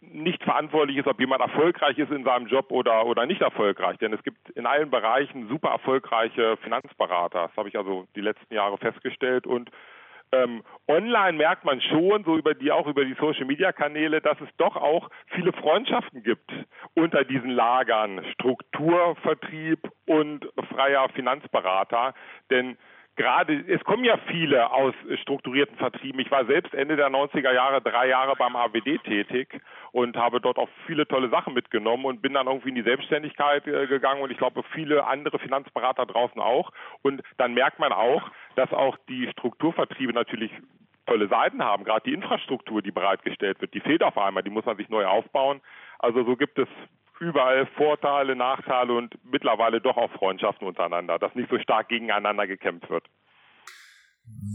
nicht 0.00 0.42
verantwortlich 0.42 0.98
ist, 0.98 1.06
ob 1.06 1.18
jemand 1.20 1.40
erfolgreich 1.40 1.98
ist 1.98 2.10
in 2.10 2.24
seinem 2.24 2.46
Job 2.46 2.70
oder, 2.70 3.06
oder 3.06 3.26
nicht 3.26 3.40
erfolgreich. 3.40 3.98
Denn 3.98 4.12
es 4.12 4.22
gibt 4.22 4.50
in 4.50 4.66
allen 4.66 4.90
Bereichen 4.90 5.48
super 5.48 5.70
erfolgreiche 5.70 6.56
Finanzberater. 6.58 7.48
Das 7.48 7.56
habe 7.56 7.68
ich 7.68 7.78
also 7.78 8.06
die 8.14 8.20
letzten 8.20 8.54
Jahre 8.54 8.78
festgestellt. 8.78 9.46
Und 9.46 9.70
ähm, 10.32 10.62
online 10.88 11.38
merkt 11.38 11.64
man 11.64 11.80
schon, 11.80 12.24
so 12.24 12.36
über 12.36 12.54
die 12.54 12.72
auch 12.72 12.86
über 12.86 13.04
die 13.04 13.14
Social 13.14 13.44
Media 13.44 13.72
Kanäle, 13.72 14.20
dass 14.20 14.40
es 14.40 14.48
doch 14.56 14.76
auch 14.76 15.10
viele 15.28 15.52
Freundschaften 15.52 16.22
gibt 16.22 16.50
unter 16.94 17.24
diesen 17.24 17.50
Lagern 17.50 18.24
Strukturvertrieb 18.34 19.80
und 20.06 20.48
freier 20.68 21.08
Finanzberater. 21.10 22.14
Denn 22.50 22.76
gerade, 23.16 23.64
es 23.66 23.82
kommen 23.84 24.04
ja 24.04 24.18
viele 24.28 24.70
aus 24.70 24.94
strukturierten 25.22 25.76
Vertrieben. 25.76 26.20
Ich 26.20 26.30
war 26.30 26.44
selbst 26.44 26.74
Ende 26.74 26.96
der 26.96 27.08
90er 27.08 27.52
Jahre 27.52 27.80
drei 27.80 28.08
Jahre 28.08 28.34
beim 28.36 28.54
AWD 28.54 29.02
tätig 29.02 29.60
und 29.92 30.16
habe 30.16 30.40
dort 30.40 30.58
auch 30.58 30.68
viele 30.86 31.06
tolle 31.08 31.28
Sachen 31.30 31.54
mitgenommen 31.54 32.04
und 32.04 32.22
bin 32.22 32.34
dann 32.34 32.46
irgendwie 32.46 32.68
in 32.68 32.74
die 32.74 32.82
Selbstständigkeit 32.82 33.66
äh, 33.66 33.86
gegangen 33.86 34.22
und 34.22 34.30
ich 34.30 34.38
glaube 34.38 34.62
viele 34.72 35.06
andere 35.06 35.38
Finanzberater 35.38 36.06
draußen 36.06 36.40
auch. 36.40 36.72
Und 37.02 37.22
dann 37.38 37.54
merkt 37.54 37.78
man 37.78 37.92
auch, 37.92 38.22
dass 38.54 38.72
auch 38.72 38.96
die 39.08 39.28
Strukturvertriebe 39.32 40.12
natürlich 40.12 40.52
tolle 41.06 41.28
Seiten 41.28 41.62
haben. 41.62 41.84
Gerade 41.84 42.04
die 42.04 42.14
Infrastruktur, 42.14 42.82
die 42.82 42.90
bereitgestellt 42.90 43.60
wird, 43.60 43.74
die 43.74 43.80
fehlt 43.80 44.02
auf 44.02 44.18
einmal, 44.18 44.42
die 44.42 44.50
muss 44.50 44.66
man 44.66 44.76
sich 44.76 44.88
neu 44.88 45.06
aufbauen. 45.06 45.60
Also 45.98 46.24
so 46.24 46.36
gibt 46.36 46.58
es 46.58 46.68
überall 47.20 47.66
Vorteile, 47.76 48.36
Nachteile 48.36 48.92
und 48.92 49.14
mittlerweile 49.30 49.80
doch 49.80 49.96
auch 49.96 50.10
Freundschaften 50.12 50.66
untereinander, 50.66 51.18
dass 51.18 51.34
nicht 51.34 51.50
so 51.50 51.58
stark 51.58 51.88
gegeneinander 51.88 52.46
gekämpft 52.46 52.88
wird. 52.90 53.04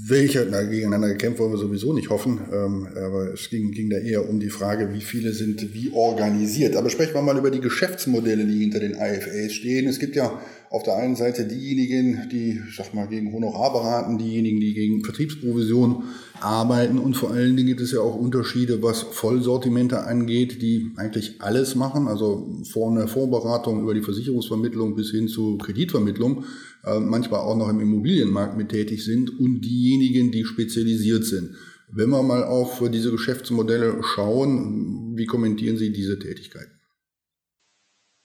Welche, 0.09 0.45
na, 0.49 0.63
gegeneinander 0.63 1.09
gekämpft 1.09 1.39
wollen 1.39 1.53
wir 1.53 1.57
sowieso 1.57 1.93
nicht 1.93 2.09
hoffen, 2.09 2.41
ähm, 2.51 2.87
aber 2.91 3.33
es 3.33 3.49
ging, 3.49 3.71
ging 3.71 3.89
da 3.89 3.97
eher 3.97 4.27
um 4.27 4.39
die 4.39 4.49
Frage, 4.49 4.93
wie 4.93 5.01
viele 5.01 5.31
sind 5.31 5.73
wie 5.73 5.91
organisiert. 5.93 6.75
Aber 6.75 6.89
sprechen 6.89 7.13
wir 7.13 7.21
mal 7.21 7.37
über 7.37 7.51
die 7.51 7.61
Geschäftsmodelle, 7.61 8.45
die 8.45 8.59
hinter 8.59 8.79
den 8.79 8.91
IFAs 8.91 9.53
stehen. 9.53 9.87
Es 9.87 9.99
gibt 9.99 10.15
ja 10.15 10.41
auf 10.71 10.83
der 10.83 10.95
einen 10.95 11.17
Seite 11.17 11.45
diejenigen, 11.45 12.29
die, 12.31 12.61
ich 12.65 12.75
sag 12.77 12.93
mal, 12.93 13.05
gegen 13.05 13.33
Honorar 13.33 13.73
beraten, 13.73 14.17
diejenigen, 14.17 14.61
die 14.61 14.73
gegen 14.73 15.03
Vertriebsprovision 15.03 16.03
arbeiten 16.39 16.97
und 16.97 17.17
vor 17.17 17.31
allen 17.31 17.57
Dingen 17.57 17.67
gibt 17.67 17.81
es 17.81 17.91
ja 17.91 17.99
auch 17.99 18.15
Unterschiede, 18.15 18.81
was 18.81 19.01
Vollsortimente 19.01 20.05
angeht, 20.05 20.61
die 20.61 20.93
eigentlich 20.95 21.41
alles 21.41 21.75
machen, 21.75 22.07
also 22.07 22.47
von 22.71 22.95
der 22.95 23.09
Vorberatung 23.09 23.81
über 23.81 23.93
die 23.93 24.01
Versicherungsvermittlung 24.01 24.95
bis 24.95 25.11
hin 25.11 25.27
zu 25.27 25.57
Kreditvermittlung, 25.57 26.45
äh, 26.85 27.01
manchmal 27.01 27.41
auch 27.41 27.57
noch 27.57 27.67
im 27.67 27.81
Immobilienmarkt 27.81 28.55
mit 28.55 28.69
tätig 28.69 29.03
sind 29.03 29.29
und 29.41 29.59
diejenigen, 29.59 30.31
die 30.31 30.45
spezialisiert 30.45 31.25
sind. 31.25 31.53
Wenn 31.91 32.09
wir 32.11 32.23
mal 32.23 32.45
auf 32.45 32.81
diese 32.89 33.11
Geschäftsmodelle 33.11 34.01
schauen, 34.03 35.17
wie 35.17 35.25
kommentieren 35.25 35.75
Sie 35.75 35.91
diese 35.91 36.17
Tätigkeiten? 36.17 36.79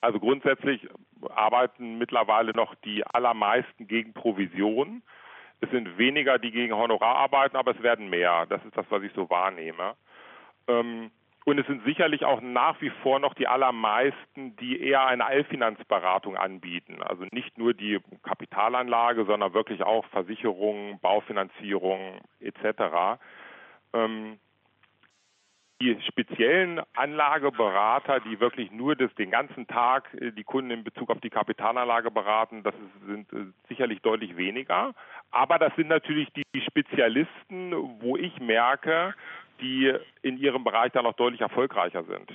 Also 0.01 0.21
grundsätzlich 0.21 0.83
arbeiten 1.35 1.99
mittlerweile 1.99 2.53
noch 2.53 2.75
die 2.77 3.07
allermeisten 3.07 3.87
gegen 3.87 4.13
Provision. 4.13 5.03
Es 5.61 5.71
sind 5.71 5.99
weniger, 5.99 6.39
die 6.39 6.51
gegen 6.51 6.75
Honorar 6.75 7.17
arbeiten, 7.17 7.57
aber 7.57 7.73
es 7.73 7.83
werden 7.83 8.11
mehr. 8.11 8.47
Das 8.47 8.65
ist 8.65 8.77
das, 8.77 8.87
was 8.91 9.03
ich 9.03 9.13
so 9.15 9.31
wahrnehme. 9.31 9.95
Ähm, 10.69 11.11
und 11.45 11.59
es 11.59 11.67
sind 11.67 11.85
sicherlich 11.85 12.25
auch 12.25 12.41
nach 12.41 12.81
wie 12.81 12.91
vor 13.03 13.21
noch 13.21 13.33
die 13.35 13.47
allermeisten, 13.47 14.57
die 14.57 14.81
eher 14.81 15.07
eine 15.07 15.27
Allfinanzberatung 15.27 16.37
anbieten. 16.37 17.03
Also 17.03 17.25
nicht 17.31 17.57
nur 17.57 17.73
die 17.73 18.01
Kapitalanlage, 18.25 19.25
sondern 19.27 19.55
wirklich 19.55 19.85
auch 19.85 20.05
Versicherungen, 20.07 20.99
Baufinanzierung 20.99 22.21
etc 22.41 23.19
die 25.81 26.01
speziellen 26.03 26.81
Anlageberater, 26.95 28.21
die 28.21 28.41
wirklich 28.41 28.71
nur 28.71 28.97
das, 28.97 29.15
den 29.15 29.31
ganzen 29.31 29.67
Tag 29.67 30.13
äh, 30.15 30.33
die 30.33 30.45
Kunden 30.45 30.71
in 30.71 30.85
Bezug 30.85 31.11
auf 31.11 31.21
die 31.21 31.31
Kapitalanlage 31.31 32.11
beraten, 32.11 32.63
das 32.63 32.75
sind 33.07 33.33
äh, 33.33 33.47
sicherlich 33.69 34.01
deutlich 34.01 34.37
weniger. 34.37 34.95
Aber 35.31 35.59
das 35.59 35.75
sind 35.77 35.89
natürlich 35.89 36.29
die, 36.33 36.45
Spezialisten, 36.67 37.73
wo 38.01 38.17
ich 38.17 38.39
merke, 38.41 39.15
die 39.61 39.93
in 40.23 40.39
ihrem 40.39 40.65
Bereich 40.65 40.93
dann 40.93 41.05
noch 41.05 41.15
deutlich 41.15 41.41
erfolgreicher 41.41 42.05
sind 42.05 42.31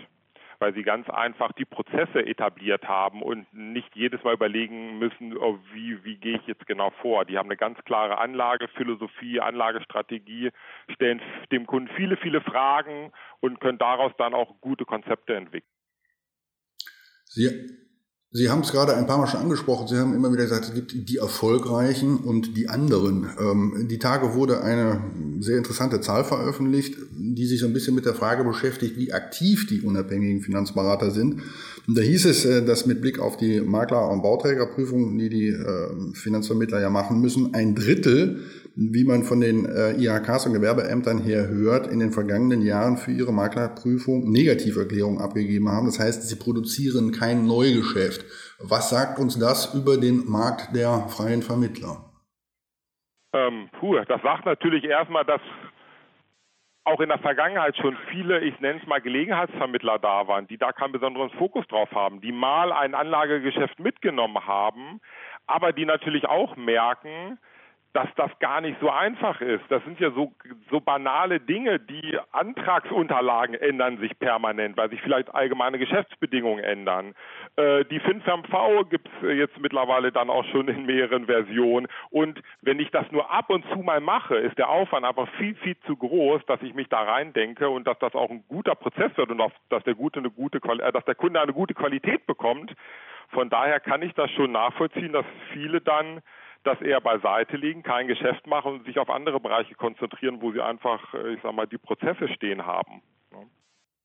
weil 0.62 0.76
sie 0.76 0.84
ganz 0.84 1.10
einfach 1.10 1.52
die 1.54 1.66
Prozesse 1.66 2.24
etabliert 2.24 2.88
haben 2.88 3.24
und 3.24 3.52
nicht 3.52 3.96
jedes 3.96 4.24
Mal 4.24 4.36
überlegen 4.36 5.00
müssen, 5.00 5.36
oh, 5.36 5.58
wie, 5.74 6.04
wie 6.04 6.18
gehe 6.18 6.38
ich 6.38 6.46
jetzt 6.46 6.68
genau 6.68 6.92
vor. 7.02 7.26
Die 7.26 7.40
haben 7.40 7.48
eine 7.48 7.58
ganz 7.58 7.80
klare 7.84 8.20
Anlagephilosophie, 8.20 9.40
Anlagestrategie, 9.40 10.52
stellen 10.94 11.20
dem 11.52 11.66
Kunden 11.66 11.90
viele, 11.96 12.16
viele 12.16 12.42
Fragen 12.42 13.12
und 13.40 13.60
können 13.60 13.80
daraus 13.80 14.12
dann 14.20 14.36
auch 14.36 14.62
gute 14.62 14.86
Konzepte 14.86 15.36
entwickeln. 15.36 15.74
Sie 17.26 17.48
Sie 18.34 18.50
haben 18.50 18.62
es 18.62 18.72
gerade 18.72 18.96
ein 18.96 19.08
paar 19.08 19.18
Mal 19.18 19.28
schon 19.28 19.42
angesprochen. 19.42 19.90
Sie 19.90 19.98
haben 19.98 20.16
immer 20.16 20.32
wieder 20.32 20.44
gesagt, 20.44 20.64
es 20.64 20.74
gibt 20.74 21.10
die 21.10 21.18
Erfolgreichen 21.18 22.16
und 22.16 22.56
die 22.56 22.70
anderen. 22.70 23.28
Ähm, 23.38 23.88
die 23.90 24.00
Tage 24.00 24.36
wurde 24.36 24.64
eine 24.64 25.02
sehr 25.42 25.58
interessante 25.58 26.00
Zahl 26.00 26.24
veröffentlicht, 26.24 26.96
die 27.12 27.46
sich 27.46 27.60
so 27.60 27.66
ein 27.66 27.74
bisschen 27.74 27.94
mit 27.94 28.06
der 28.06 28.14
Frage 28.14 28.46
beschäftigt, 28.46 28.96
wie 28.96 29.12
aktiv 29.12 29.68
die 29.68 29.82
unabhängigen 29.82 30.42
Finanzberater 30.42 31.12
sind. 31.12 31.42
Und 31.88 31.98
da 31.98 32.02
hieß 32.02 32.24
es, 32.24 32.46
äh, 32.46 32.64
dass 32.64 32.86
mit 32.86 33.02
Blick 33.02 33.20
auf 33.20 33.36
die 33.36 33.60
Makler- 33.60 34.10
und 34.10 34.22
Bauträgerprüfungen, 34.22 35.18
die 35.18 35.28
die 35.28 35.50
äh, 35.50 35.90
Finanzvermittler 36.14 36.80
ja 36.80 36.90
machen 36.90 37.20
müssen, 37.20 37.54
ein 37.54 37.76
Drittel 37.76 38.44
wie 38.76 39.04
man 39.04 39.24
von 39.24 39.42
den 39.42 39.66
äh, 39.66 39.92
IHKs 39.94 40.46
und 40.46 40.54
Gewerbeämtern 40.54 41.20
her 41.20 41.48
hört, 41.48 41.88
in 41.88 42.00
den 42.00 42.12
vergangenen 42.12 42.62
Jahren 42.62 42.98
für 42.98 43.12
ihre 43.12 43.34
Maklerprüfung 43.34 44.32
Negativerklärungen 44.32 45.22
abgegeben 45.22 45.70
haben. 45.70 45.88
Das 45.88 46.00
heißt, 46.00 46.28
sie 46.28 46.38
produzieren 46.38 47.12
kein 47.12 47.46
Neugeschäft. 47.46 48.26
Was 48.60 48.90
sagt 48.90 49.20
uns 49.20 49.38
das 49.38 49.74
über 49.74 49.98
den 49.98 50.30
Markt 50.30 50.76
der 50.76 51.08
freien 51.10 51.42
Vermittler? 51.42 52.12
Ähm, 53.34 53.70
puh, 53.80 53.96
das 53.96 54.22
sagt 54.22 54.46
natürlich 54.46 54.84
erstmal, 54.84 55.26
dass 55.26 55.42
auch 56.84 57.00
in 57.00 57.10
der 57.10 57.20
Vergangenheit 57.20 57.78
schon 57.78 57.96
viele, 58.10 58.40
ich 58.42 58.60
nenne 58.60 58.80
es 58.82 58.88
mal 58.88 59.02
Gelegenheitsvermittler 59.02 60.00
da 60.00 60.28
waren, 60.28 60.48
die 60.48 60.58
da 60.58 60.72
keinen 60.72 60.92
besonderen 60.92 61.30
Fokus 61.32 61.66
drauf 61.68 61.92
haben, 61.92 62.22
die 62.22 62.32
mal 62.32 62.72
ein 62.72 62.96
Anlagegeschäft 62.96 63.80
mitgenommen 63.80 64.46
haben, 64.48 65.00
aber 65.46 65.74
die 65.74 65.86
natürlich 65.86 66.26
auch 66.26 66.56
merken, 66.56 67.38
dass 67.94 68.08
das 68.16 68.32
gar 68.40 68.62
nicht 68.62 68.80
so 68.80 68.90
einfach 68.90 69.42
ist. 69.42 69.64
Das 69.70 69.84
sind 69.84 70.00
ja 70.00 70.12
so, 70.12 70.32
so 70.70 70.80
banale 70.80 71.42
Dinge. 71.42 71.80
Die 71.80 72.18
Antragsunterlagen 72.32 73.56
ändern 73.56 73.98
sich 73.98 74.18
permanent, 74.18 74.78
weil 74.78 74.90
sich 74.90 75.02
vielleicht 75.02 75.34
allgemeine 75.34 75.78
Geschäftsbedingungen 75.78 76.64
ändern. 76.64 77.14
Äh, 77.58 77.84
die 77.86 78.00
FinFMV 78.00 78.90
gibt 78.90 79.10
es 79.22 79.36
jetzt 79.36 79.60
mittlerweile 79.60 80.12
dann 80.14 80.30
auch 80.30 80.46
schon 80.46 80.70
in 80.70 80.86
mehreren 80.86 81.26
Versionen. 81.26 81.88
Und 82.10 82.42
wenn 82.62 82.80
ich 82.80 82.92
das 82.92 83.12
nur 83.12 83.30
ab 83.30 83.50
und 83.50 83.66
zu 83.72 83.80
mal 83.80 84.00
mache, 84.00 84.36
ist 84.36 84.58
der 84.58 84.70
Aufwand 84.70 85.06
einfach 85.06 85.28
viel, 85.38 85.56
viel 85.56 85.78
zu 85.86 85.98
groß, 85.98 86.46
dass 86.46 86.62
ich 86.62 86.74
mich 86.74 86.88
da 86.88 87.02
reindenke 87.02 87.70
und 87.70 87.88
dass 87.88 88.00
das 88.00 88.16
auch 88.16 88.30
ein 88.30 88.46
guter 88.48 88.76
Prozess 88.76 89.12
wird 89.18 89.32
und 89.32 89.42
auch, 89.42 89.52
dass 89.70 89.84
der, 89.84 89.96
gute, 89.96 90.20
eine 90.20 90.32
gute, 90.32 90.60
äh, 90.60 90.92
dass 90.94 91.04
der 91.04 91.16
Kunde 91.16 91.42
eine 91.42 91.54
gute 91.54 91.74
Qualität 91.74 92.26
bekommt. 92.26 92.74
Von 93.32 93.50
daher 93.50 93.80
kann 93.80 94.02
ich 94.02 94.14
das 94.14 94.30
schon 94.32 94.52
nachvollziehen, 94.52 95.14
dass 95.14 95.26
viele 95.54 95.82
dann 95.82 96.22
das 96.64 96.82
eher 96.82 97.02
beiseite 97.02 97.58
legen, 97.58 97.84
kein 97.84 98.08
Geschäft 98.08 98.46
machen 98.48 98.74
und 98.74 98.86
sich 98.86 99.00
auf 99.00 99.10
andere 99.10 99.40
Bereiche 99.40 99.76
konzentrieren, 99.76 100.42
wo 100.42 100.52
sie 100.52 100.62
einfach, 100.62 101.14
äh, 101.14 101.34
ich 101.34 101.40
sag 101.42 101.54
mal, 101.54 101.68
die 101.68 101.78
Prozesse 101.78 102.28
stehen 102.30 102.66
haben. 102.66 103.02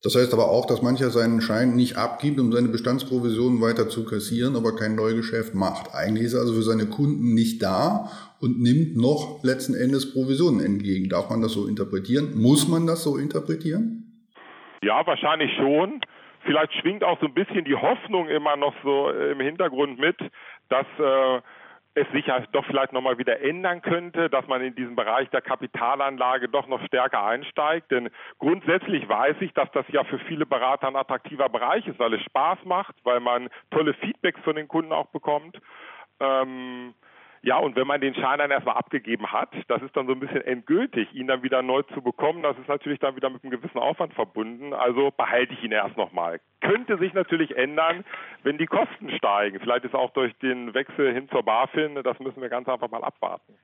Das 0.02 0.14
heißt 0.14 0.32
aber 0.34 0.50
auch, 0.50 0.66
dass 0.66 0.82
mancher 0.82 1.10
seinen 1.10 1.40
Schein 1.40 1.74
nicht 1.74 1.96
abgibt, 1.96 2.38
um 2.38 2.52
seine 2.52 2.68
Bestandsprovisionen 2.68 3.60
weiter 3.60 3.88
zu 3.88 4.04
kassieren, 4.04 4.54
aber 4.54 4.76
kein 4.76 4.94
Neugeschäft 4.94 5.54
macht. 5.54 5.94
Eigentlich 5.94 6.26
ist 6.26 6.34
er 6.34 6.40
also 6.40 6.54
für 6.54 6.62
seine 6.62 6.86
Kunden 6.86 7.34
nicht 7.34 7.62
da 7.62 8.10
und 8.40 8.60
nimmt 8.60 8.96
noch 8.96 9.42
letzten 9.42 9.74
Endes 9.74 10.12
Provisionen 10.12 10.64
entgegen. 10.64 11.08
Darf 11.08 11.30
man 11.30 11.40
das 11.40 11.54
so 11.54 11.66
interpretieren? 11.66 12.40
Muss 12.40 12.68
man 12.68 12.86
das 12.86 13.02
so 13.02 13.16
interpretieren? 13.16 14.28
Ja, 14.82 15.04
wahrscheinlich 15.06 15.50
schon. 15.56 16.00
Vielleicht 16.44 16.72
schwingt 16.74 17.02
auch 17.02 17.18
so 17.18 17.26
ein 17.26 17.34
bisschen 17.34 17.64
die 17.64 17.74
Hoffnung 17.74 18.28
immer 18.28 18.56
noch 18.56 18.74
so 18.84 19.10
im 19.10 19.40
Hintergrund 19.40 19.98
mit, 19.98 20.16
dass 20.68 20.86
äh, 21.00 21.40
es 21.96 22.06
sich 22.12 22.26
ja 22.26 22.40
doch 22.52 22.64
vielleicht 22.66 22.92
nochmal 22.92 23.16
wieder 23.16 23.40
ändern 23.40 23.80
könnte, 23.80 24.28
dass 24.28 24.46
man 24.46 24.60
in 24.60 24.74
diesem 24.74 24.96
Bereich 24.96 25.30
der 25.30 25.40
Kapitalanlage 25.40 26.46
doch 26.46 26.66
noch 26.66 26.84
stärker 26.84 27.24
einsteigt. 27.24 27.90
Denn 27.90 28.10
grundsätzlich 28.38 29.08
weiß 29.08 29.36
ich, 29.40 29.52
dass 29.54 29.70
das 29.72 29.86
ja 29.88 30.04
für 30.04 30.18
viele 30.18 30.44
Berater 30.44 30.88
ein 30.88 30.96
attraktiver 30.96 31.48
Bereich 31.48 31.86
ist, 31.86 31.98
weil 31.98 32.12
es 32.12 32.22
Spaß 32.24 32.58
macht, 32.64 32.94
weil 33.04 33.20
man 33.20 33.48
tolle 33.70 33.94
Feedbacks 33.94 34.40
von 34.42 34.56
den 34.56 34.68
Kunden 34.68 34.92
auch 34.92 35.06
bekommt. 35.06 35.58
Ähm, 36.20 36.92
ja, 37.46 37.58
und 37.58 37.76
wenn 37.76 37.86
man 37.86 38.00
den 38.00 38.12
Schein 38.16 38.40
dann 38.40 38.50
erstmal 38.50 38.74
abgegeben 38.74 39.30
hat, 39.30 39.50
das 39.68 39.80
ist 39.80 39.96
dann 39.96 40.08
so 40.08 40.12
ein 40.14 40.18
bisschen 40.18 40.40
endgültig, 40.40 41.14
ihn 41.14 41.28
dann 41.28 41.44
wieder 41.44 41.62
neu 41.62 41.82
zu 41.94 42.02
bekommen, 42.02 42.42
das 42.42 42.58
ist 42.58 42.66
natürlich 42.66 42.98
dann 42.98 43.14
wieder 43.14 43.30
mit 43.30 43.44
einem 43.44 43.52
gewissen 43.52 43.78
Aufwand 43.78 44.14
verbunden. 44.14 44.72
Also 44.72 45.12
behalte 45.16 45.52
ich 45.52 45.62
ihn 45.62 45.70
erst 45.70 45.96
nochmal. 45.96 46.40
Könnte 46.60 46.98
sich 46.98 47.14
natürlich 47.14 47.56
ändern, 47.56 48.04
wenn 48.42 48.58
die 48.58 48.66
Kosten 48.66 49.10
steigen. 49.16 49.60
Vielleicht 49.60 49.84
ist 49.84 49.94
auch 49.94 50.12
durch 50.12 50.36
den 50.38 50.74
Wechsel 50.74 51.14
hin 51.14 51.28
zur 51.28 51.44
BaFin, 51.44 51.94
das 52.02 52.18
müssen 52.18 52.42
wir 52.42 52.48
ganz 52.48 52.68
einfach 52.68 52.90
mal 52.90 53.04
abwarten. 53.04 53.54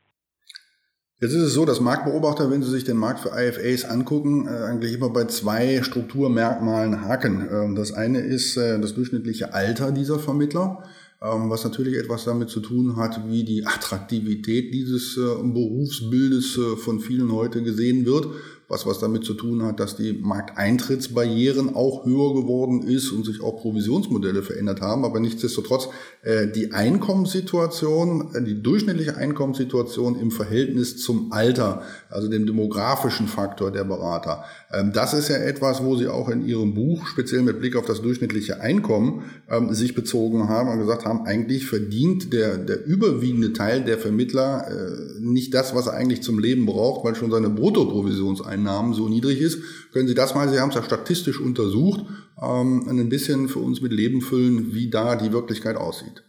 Jetzt 1.19 1.35
ist 1.35 1.43
es 1.43 1.55
so, 1.55 1.65
dass 1.65 1.81
Marktbeobachter, 1.81 2.53
wenn 2.53 2.62
sie 2.62 2.71
sich 2.71 2.85
den 2.85 2.97
Markt 2.97 3.19
für 3.19 3.31
IFAs 3.31 3.85
angucken, 3.85 4.47
äh, 4.47 4.71
eigentlich 4.71 4.95
immer 4.95 5.11
bei 5.11 5.25
zwei 5.25 5.83
Strukturmerkmalen 5.83 7.03
haken. 7.03 7.49
Ähm, 7.51 7.75
das 7.75 7.93
eine 7.93 8.21
ist 8.21 8.57
äh, 8.57 8.81
das 8.81 8.95
durchschnittliche 8.95 9.55
Alter 9.55 9.91
dieser 9.91 10.21
Vermittler. 10.21 10.85
Ähm, 11.25 11.50
was 11.50 11.62
natürlich 11.62 11.97
etwas 11.97 12.25
damit 12.25 12.50
zu 12.50 12.61
tun 12.61 12.97
hat, 12.97 13.29
wie 13.29 13.45
die 13.45 13.64
Attraktivität 13.64 14.75
dieses 14.75 15.17
äh, 15.17 15.21
Berufsbildes 15.21 16.59
äh, 16.59 16.76
von 16.76 16.99
vielen 16.99 17.31
heute 17.31 17.62
gesehen 17.62 18.05
wird 18.07 18.26
was 18.73 18.87
was 18.87 18.99
damit 18.99 19.23
zu 19.25 19.35
tun 19.35 19.62
hat, 19.62 19.79
dass 19.81 19.97
die 19.97 20.14
Markteintrittsbarrieren 20.14 21.76
auch 21.76 22.07
höher 22.07 22.35
geworden 22.35 22.83
ist 22.83 23.12
und 23.12 23.26
sich 23.26 23.43
auch 23.43 23.61
Provisionsmodelle 23.61 24.43
verändert 24.43 24.81
haben. 24.81 25.05
Aber 25.05 25.21
nichtsdestotrotz 25.21 25.91
äh, 26.23 26.49
die 26.49 26.73
Einkommenssituation, 26.73 28.35
äh, 28.35 28.43
die 28.43 28.62
durchschnittliche 28.62 29.17
Einkommenssituation 29.19 30.19
im 30.19 30.31
Verhältnis 30.31 30.97
zum 30.97 31.33
Alter, 31.33 31.83
also 32.09 32.29
dem 32.29 32.47
demografischen 32.47 33.29
Faktor 33.29 33.71
der 33.71 33.85
Berater, 33.85 34.45
ähm, 34.73 34.93
das 34.95 35.12
ist 35.12 35.29
ja 35.29 35.37
etwas, 35.37 35.85
wo 35.85 35.97
Sie 35.97 36.09
auch 36.09 36.31
in 36.31 36.47
Ihrem 36.47 36.73
Buch 36.73 37.07
speziell 37.07 37.43
mit 37.43 37.61
Blick 37.61 37.76
auf 37.76 37.85
das 37.85 38.00
durchschnittliche 38.00 38.62
Einkommen 38.62 39.25
ähm, 39.50 39.75
sich 39.75 39.95
bezogen 39.95 40.49
haben 40.49 40.71
und 40.71 40.79
gesagt 40.79 41.05
haben, 41.05 41.26
eigentlich 41.26 41.67
verdient 41.67 42.33
der, 42.33 42.57
der 42.57 42.87
überwiegende 42.87 43.52
Teil 43.52 43.85
der 43.85 43.99
Vermittler 43.99 44.67
äh, 44.67 45.21
nicht 45.21 45.52
das, 45.52 45.75
was 45.75 45.88
er 45.88 45.93
eigentlich 45.93 46.23
zum 46.23 46.38
Leben 46.38 46.64
braucht, 46.64 47.05
weil 47.05 47.14
schon 47.14 47.31
seine 47.31 47.50
Bruttoprovisionseinnahmen 47.50 48.62
Einnahmen 48.62 48.92
so 48.92 49.09
niedrig 49.09 49.40
ist. 49.40 49.92
Können 49.92 50.09
Sie 50.09 50.14
das 50.14 50.35
mal, 50.35 50.49
Sie 50.49 50.61
haben 50.61 50.71
es 50.71 50.76
ja 50.76 50.83
statistisch 50.83 51.40
untersucht, 51.40 52.00
ähm, 52.40 52.87
ein 52.88 53.09
bisschen 53.09 53.49
für 53.49 53.59
uns 53.59 53.81
mit 53.83 53.92
Leben 53.92 54.21
füllen, 54.21 54.75
wie 54.75 54.90
da 54.90 55.16
die 55.16 55.33
Wirklichkeit 55.33 55.76
aussieht? 55.76 56.23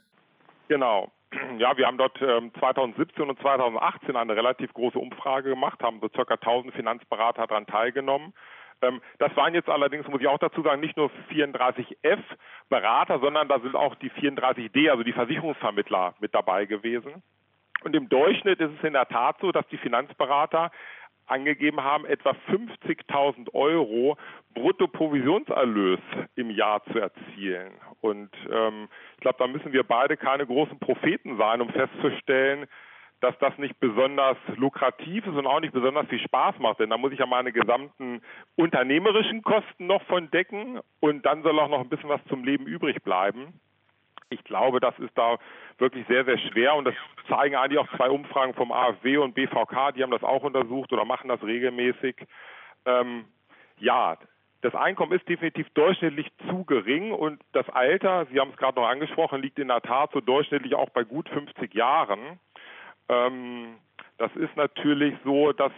Genau. 0.67 1.11
Ja, 1.57 1.75
wir 1.77 1.87
haben 1.87 1.97
dort 1.97 2.19
ähm, 2.21 2.51
2017 2.59 3.27
und 3.27 3.39
2018 3.39 4.15
eine 4.15 4.35
relativ 4.35 4.71
große 4.73 4.99
Umfrage 4.99 5.49
gemacht, 5.49 5.81
haben 5.81 5.99
so 5.99 6.07
circa 6.13 6.35
1000 6.35 6.73
Finanzberater 6.75 7.47
daran 7.47 7.65
teilgenommen 7.65 8.33
Ähm, 8.83 9.01
das 9.17 9.35
waren 9.35 9.53
jetzt 9.53 9.69
allerdings, 9.69 10.07
muss 10.07 10.21
ich 10.21 10.27
auch 10.27 10.39
dazu 10.39 10.61
sagen, 10.61 10.81
nicht 10.81 10.97
nur 10.97 11.09
34F 11.31 12.19
Berater, 12.69 13.19
sondern 13.19 13.47
da 13.47 13.59
sind 13.59 13.75
auch 13.75 13.95
die 13.95 14.11
34D, 14.11 14.89
also 14.91 15.03
die 15.03 15.13
Versicherungsvermittler 15.13 16.15
mit 16.19 16.35
dabei 16.35 16.65
gewesen. 16.65 17.23
Und 17.83 17.95
im 17.95 18.09
Durchschnitt 18.09 18.59
ist 18.59 18.71
es 18.77 18.83
in 18.83 18.93
der 18.93 19.07
Tat 19.07 19.37
so, 19.41 19.51
dass 19.51 19.67
die 19.67 19.77
Finanzberater 19.77 20.71
angegeben 21.25 21.84
haben, 21.84 22.06
etwa 22.06 22.32
50.000 22.50 23.53
Euro 23.53 24.18
Bruttoprovisionserlös 24.53 26.00
im 26.36 26.50
Jahr 26.51 26.84
zu 26.86 27.00
erzielen. 27.00 27.74
Und 28.01 28.30
ähm, 28.51 28.88
ich 29.15 29.22
glaube, 29.22 29.38
da 29.39 29.48
müssen 29.48 29.74
wir 29.74 29.84
beide 29.84 30.18
keine 30.18 30.46
großen 30.46 30.80
Propheten 30.80 31.38
sein, 31.38 31.62
um 31.62 31.70
festzustellen, 31.70 32.68
dass 33.24 33.38
das 33.39 33.58
nicht 33.58 33.80
besonders 33.80 34.36
lukrativ 34.58 35.25
ist 35.25 35.36
und 35.36 35.48
auch 35.48 35.62
nicht 35.62 35.74
besonders 35.74 36.08
viel 36.10 36.20
Spaß 36.20 36.60
macht. 36.60 36.80
Denn 36.80 36.89
da 36.89 36.98
muss 36.98 37.13
ich 37.13 37.20
ja 37.20 37.25
meine 37.25 37.53
gesamten 37.53 38.22
unternehmerischen 38.58 39.44
Kosten 39.44 39.88
noch 39.88 40.03
von 40.03 40.30
decken 40.30 40.82
und 41.00 41.25
dann 41.25 41.42
soll 41.42 41.58
auch 41.60 41.70
noch 41.70 41.80
ein 41.80 41.89
bisschen 41.89 42.10
was 42.10 42.24
zum 42.25 42.44
Leben 42.44 42.65
übrig 42.68 43.01
bleiben. 43.01 43.62
Ich 44.33 44.43
glaube, 44.43 44.79
das 44.79 44.97
ist 44.99 45.17
da 45.17 45.37
wirklich 45.77 46.05
sehr, 46.07 46.25
sehr 46.25 46.37
schwer 46.37 46.75
und 46.75 46.85
das 46.85 46.95
zeigen 47.27 47.55
eigentlich 47.55 47.79
auch 47.79 47.95
zwei 47.95 48.09
Umfragen 48.09 48.53
vom 48.53 48.71
AfW 48.71 49.17
und 49.17 49.35
BVK, 49.35 49.93
die 49.93 50.03
haben 50.03 50.11
das 50.11 50.23
auch 50.23 50.43
untersucht 50.43 50.91
oder 50.91 51.05
machen 51.05 51.29
das 51.29 51.41
regelmäßig. 51.43 52.15
Ähm, 52.85 53.25
ja, 53.77 54.17
das 54.61 54.75
Einkommen 54.75 55.11
ist 55.11 55.27
definitiv 55.27 55.69
durchschnittlich 55.71 56.31
zu 56.49 56.63
gering 56.63 57.11
und 57.11 57.41
das 57.51 57.67
Alter, 57.69 58.25
Sie 58.31 58.39
haben 58.39 58.51
es 58.51 58.57
gerade 58.57 58.79
noch 58.79 58.87
angesprochen, 58.87 59.41
liegt 59.41 59.59
in 59.59 59.67
der 59.67 59.81
Tat 59.81 60.11
so 60.13 60.21
durchschnittlich 60.21 60.73
auch 60.75 60.89
bei 60.89 61.03
gut 61.03 61.27
50 61.29 61.73
Jahren. 61.73 62.39
Ähm, 63.09 63.75
das 64.17 64.33
ist 64.35 64.55
natürlich 64.55 65.15
so, 65.25 65.51
dass 65.51 65.71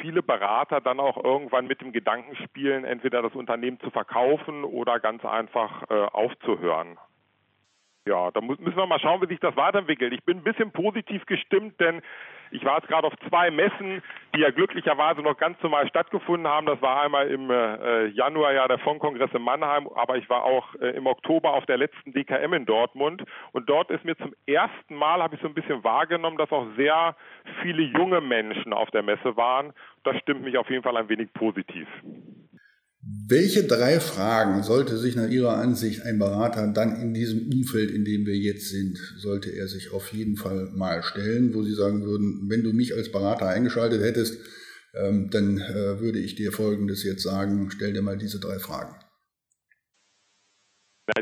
viele 0.00 0.22
Berater 0.22 0.80
dann 0.80 1.00
auch 1.00 1.22
irgendwann 1.22 1.66
mit 1.66 1.82
dem 1.82 1.92
Gedanken 1.92 2.36
spielen, 2.36 2.84
entweder 2.84 3.20
das 3.20 3.34
Unternehmen 3.34 3.78
zu 3.80 3.90
verkaufen 3.90 4.64
oder 4.64 5.00
ganz 5.00 5.24
einfach 5.24 5.82
äh, 5.90 5.94
aufzuhören. 5.94 6.96
Ja, 8.06 8.30
da 8.30 8.40
müssen 8.40 8.76
wir 8.76 8.86
mal 8.86 8.98
schauen, 8.98 9.20
wie 9.20 9.26
sich 9.26 9.40
das 9.40 9.54
weiterentwickelt. 9.56 10.14
Ich 10.14 10.24
bin 10.24 10.38
ein 10.38 10.42
bisschen 10.42 10.72
positiv 10.72 11.26
gestimmt, 11.26 11.78
denn 11.80 12.00
ich 12.50 12.64
war 12.64 12.78
jetzt 12.78 12.88
gerade 12.88 13.06
auf 13.06 13.12
zwei 13.28 13.50
Messen, 13.50 14.02
die 14.34 14.40
ja 14.40 14.50
glücklicherweise 14.50 15.20
noch 15.20 15.36
ganz 15.36 15.62
normal 15.62 15.86
stattgefunden 15.86 16.48
haben. 16.48 16.66
Das 16.66 16.80
war 16.80 17.02
einmal 17.02 17.28
im 17.28 17.50
äh, 17.50 18.06
Januar 18.06 18.52
ja 18.54 18.66
der 18.66 18.78
Fondkongress 18.78 19.30
in 19.34 19.42
Mannheim, 19.42 19.86
aber 19.94 20.16
ich 20.16 20.28
war 20.30 20.44
auch 20.44 20.74
äh, 20.76 20.96
im 20.96 21.06
Oktober 21.06 21.52
auf 21.52 21.66
der 21.66 21.76
letzten 21.76 22.12
DKM 22.12 22.54
in 22.54 22.64
Dortmund. 22.64 23.22
Und 23.52 23.68
dort 23.68 23.90
ist 23.90 24.04
mir 24.04 24.16
zum 24.16 24.34
ersten 24.46 24.94
Mal, 24.94 25.22
habe 25.22 25.36
ich 25.36 25.42
so 25.42 25.48
ein 25.48 25.54
bisschen 25.54 25.84
wahrgenommen, 25.84 26.38
dass 26.38 26.50
auch 26.50 26.66
sehr 26.76 27.14
viele 27.62 27.82
junge 27.82 28.22
Menschen 28.22 28.72
auf 28.72 28.90
der 28.92 29.02
Messe 29.02 29.36
waren. 29.36 29.74
Das 30.04 30.16
stimmt 30.20 30.42
mich 30.42 30.56
auf 30.56 30.70
jeden 30.70 30.82
Fall 30.82 30.96
ein 30.96 31.10
wenig 31.10 31.30
positiv. 31.34 31.86
Welche 33.02 33.66
drei 33.66 33.98
Fragen 33.98 34.62
sollte 34.62 34.98
sich 34.98 35.16
nach 35.16 35.28
Ihrer 35.28 35.56
Ansicht 35.56 36.02
ein 36.02 36.18
Berater 36.18 36.66
dann 36.66 37.00
in 37.00 37.14
diesem 37.14 37.48
Umfeld, 37.50 37.90
in 37.90 38.04
dem 38.04 38.26
wir 38.26 38.36
jetzt 38.36 38.68
sind, 38.68 38.98
sollte 39.16 39.50
er 39.50 39.68
sich 39.68 39.92
auf 39.94 40.12
jeden 40.12 40.36
Fall 40.36 40.68
mal 40.74 41.02
stellen, 41.02 41.54
wo 41.54 41.62
Sie 41.62 41.72
sagen 41.72 42.04
würden, 42.04 42.50
wenn 42.50 42.62
du 42.62 42.74
mich 42.74 42.94
als 42.94 43.10
Berater 43.10 43.48
eingeschaltet 43.48 44.02
hättest, 44.02 44.38
ähm, 44.94 45.30
dann 45.30 45.56
äh, 45.58 46.00
würde 46.00 46.18
ich 46.18 46.34
dir 46.34 46.52
Folgendes 46.52 47.02
jetzt 47.02 47.22
sagen, 47.22 47.70
stell 47.70 47.94
dir 47.94 48.02
mal 48.02 48.18
diese 48.18 48.38
drei 48.38 48.58
Fragen. 48.58 48.94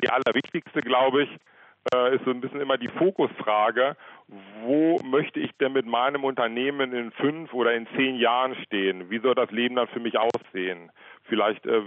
Die 0.03 0.11
allerwichtigste, 0.11 0.81
glaube 0.81 1.23
ich, 1.23 1.31
äh, 1.95 2.17
ist 2.17 2.25
so 2.25 2.31
ein 2.31 2.41
bisschen 2.41 2.61
immer 2.61 2.77
die 2.77 2.91
Fokusfrage, 2.99 3.97
wo 4.65 4.99
möchte 5.05 5.41
ich 5.41 5.51
denn 5.61 5.73
mit 5.73 5.87
meinem 5.87 6.25
Unternehmen 6.25 6.93
in 6.93 7.13
fünf 7.13 7.53
oder 7.55 7.75
in 7.75 7.87
zehn 7.97 8.17
Jahren 8.17 8.55
stehen? 8.67 9.11
Wie 9.11 9.21
soll 9.21 9.35
das 9.35 9.51
Leben 9.51 9.77
dann 9.77 9.89
für 9.89 10.01
mich 10.01 10.19
aussehen? 10.19 10.91
Vielleicht, 11.29 11.65
äh, 11.67 11.83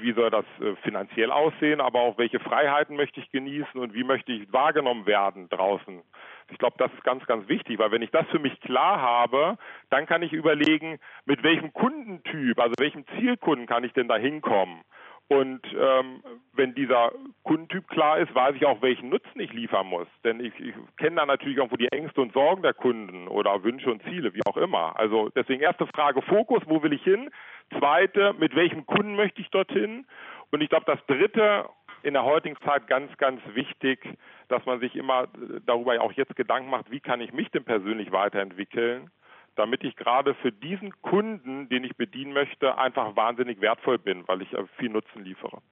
wie 0.00 0.12
soll 0.12 0.30
das 0.30 0.44
äh, 0.60 0.74
finanziell 0.82 1.30
aussehen, 1.30 1.80
aber 1.80 2.00
auch 2.00 2.18
welche 2.18 2.40
Freiheiten 2.40 2.96
möchte 2.96 3.20
ich 3.20 3.30
genießen 3.30 3.80
und 3.80 3.94
wie 3.94 4.04
möchte 4.04 4.32
ich 4.32 4.52
wahrgenommen 4.52 5.06
werden 5.06 5.48
draußen? 5.48 6.02
Ich 6.50 6.58
glaube, 6.58 6.76
das 6.78 6.92
ist 6.92 7.04
ganz, 7.04 7.24
ganz 7.26 7.48
wichtig, 7.48 7.78
weil 7.78 7.90
wenn 7.90 8.02
ich 8.02 8.10
das 8.10 8.26
für 8.28 8.38
mich 8.38 8.60
klar 8.60 9.00
habe, 9.00 9.56
dann 9.90 10.06
kann 10.06 10.22
ich 10.22 10.32
überlegen, 10.32 10.98
mit 11.24 11.42
welchem 11.42 11.72
Kundentyp, 11.72 12.60
also 12.60 12.74
welchem 12.78 13.06
Zielkunden 13.18 13.66
kann 13.66 13.84
ich 13.84 13.92
denn 13.92 14.08
da 14.08 14.16
hinkommen? 14.16 14.82
Und 15.28 15.62
ähm, 15.74 16.22
wenn 16.52 16.74
dieser 16.74 17.10
Kundentyp 17.44 17.88
klar 17.88 18.18
ist, 18.18 18.34
weiß 18.34 18.56
ich 18.56 18.66
auch, 18.66 18.82
welchen 18.82 19.08
Nutzen 19.08 19.40
ich 19.40 19.52
liefern 19.52 19.86
muss. 19.86 20.06
Denn 20.22 20.38
ich, 20.40 20.52
ich 20.60 20.74
kenne 20.98 21.16
dann 21.16 21.28
natürlich 21.28 21.56
irgendwo 21.56 21.76
die 21.76 21.90
Ängste 21.90 22.20
und 22.20 22.32
Sorgen 22.34 22.62
der 22.62 22.74
Kunden 22.74 23.26
oder 23.28 23.62
Wünsche 23.62 23.90
und 23.90 24.02
Ziele, 24.02 24.34
wie 24.34 24.44
auch 24.44 24.58
immer. 24.58 24.98
Also 24.98 25.30
deswegen 25.30 25.62
erste 25.62 25.86
Frage 25.86 26.20
Fokus, 26.22 26.62
wo 26.66 26.82
will 26.82 26.92
ich 26.92 27.02
hin? 27.02 27.30
Zweite, 27.78 28.34
mit 28.34 28.54
welchem 28.54 28.84
Kunden 28.84 29.16
möchte 29.16 29.40
ich 29.40 29.48
dorthin? 29.48 30.06
Und 30.50 30.60
ich 30.60 30.68
glaube, 30.68 30.84
das 30.86 31.04
dritte, 31.06 31.70
in 32.04 32.12
der 32.12 32.24
heutigen 32.24 32.56
Zeit 32.64 32.86
ganz, 32.86 33.16
ganz 33.16 33.40
wichtig, 33.54 34.06
dass 34.48 34.64
man 34.66 34.78
sich 34.78 34.94
immer 34.94 35.26
darüber 35.64 36.00
auch 36.02 36.12
jetzt 36.12 36.36
Gedanken 36.36 36.68
macht, 36.68 36.90
wie 36.90 37.00
kann 37.00 37.22
ich 37.22 37.32
mich 37.32 37.50
denn 37.50 37.64
persönlich 37.64 38.12
weiterentwickeln? 38.12 39.10
Damit 39.56 39.84
ich 39.84 39.96
gerade 39.96 40.34
für 40.36 40.52
diesen 40.52 40.92
Kunden, 41.02 41.68
den 41.68 41.84
ich 41.84 41.96
bedienen 41.96 42.32
möchte, 42.32 42.78
einfach 42.78 43.16
wahnsinnig 43.16 43.60
wertvoll 43.60 43.98
bin, 43.98 44.26
weil 44.26 44.42
ich 44.42 44.48
viel 44.78 44.90
Nutzen 44.90 45.24
liefere. 45.24 45.62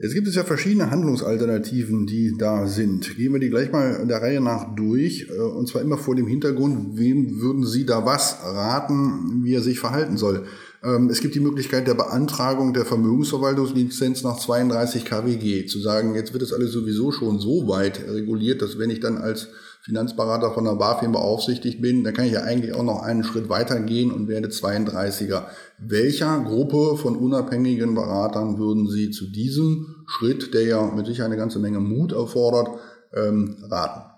Jetzt 0.00 0.14
gibt 0.14 0.26
es 0.26 0.34
ja 0.34 0.42
verschiedene 0.42 0.90
Handlungsalternativen, 0.90 2.04
die 2.04 2.36
da 2.36 2.66
sind. 2.66 3.16
Gehen 3.16 3.32
wir 3.32 3.38
die 3.38 3.48
gleich 3.48 3.70
mal 3.70 4.04
der 4.08 4.20
Reihe 4.20 4.40
nach 4.40 4.74
durch. 4.74 5.28
Äh, 5.30 5.40
und 5.40 5.68
zwar 5.68 5.82
immer 5.82 5.98
vor 5.98 6.16
dem 6.16 6.26
Hintergrund, 6.26 6.98
wem 6.98 7.40
würden 7.40 7.64
Sie 7.64 7.86
da 7.86 8.04
was 8.04 8.40
raten, 8.42 9.44
wie 9.44 9.54
er 9.54 9.60
sich 9.60 9.78
verhalten 9.78 10.16
soll? 10.16 10.48
Ähm, 10.82 11.10
es 11.10 11.20
gibt 11.20 11.36
die 11.36 11.40
Möglichkeit 11.40 11.86
der 11.86 11.94
Beantragung 11.94 12.74
der 12.74 12.84
Vermögensverwaltungslizenz 12.84 14.24
nach 14.24 14.36
32 14.36 15.04
KWG. 15.04 15.66
Zu 15.66 15.78
sagen, 15.78 16.16
jetzt 16.16 16.32
wird 16.32 16.42
das 16.42 16.52
alles 16.52 16.72
sowieso 16.72 17.12
schon 17.12 17.38
so 17.38 17.68
weit 17.68 18.04
reguliert, 18.08 18.62
dass 18.62 18.80
wenn 18.80 18.90
ich 18.90 18.98
dann 18.98 19.16
als 19.16 19.52
Finanzberater 19.84 20.52
von 20.52 20.64
der 20.64 20.76
BaFin 20.76 21.12
beaufsichtigt 21.12 21.82
bin, 21.82 22.04
dann 22.04 22.14
kann 22.14 22.24
ich 22.24 22.32
ja 22.32 22.42
eigentlich 22.42 22.74
auch 22.74 22.82
noch 22.82 23.02
einen 23.02 23.22
Schritt 23.22 23.50
weiter 23.50 23.80
gehen 23.80 24.10
und 24.10 24.28
werde 24.28 24.48
32er. 24.48 25.44
Welcher 25.78 26.40
Gruppe 26.40 26.96
von 26.96 27.16
unabhängigen 27.16 27.94
Beratern 27.94 28.58
würden 28.58 28.86
Sie 28.86 29.10
zu 29.10 29.30
diesem 29.30 30.06
Schritt, 30.08 30.54
der 30.54 30.64
ja 30.64 30.82
mit 30.86 31.04
Sicherheit 31.04 31.30
eine 31.30 31.40
ganze 31.40 31.58
Menge 31.58 31.80
Mut 31.80 32.12
erfordert, 32.12 32.68
ähm, 33.14 33.56
raten? 33.70 34.10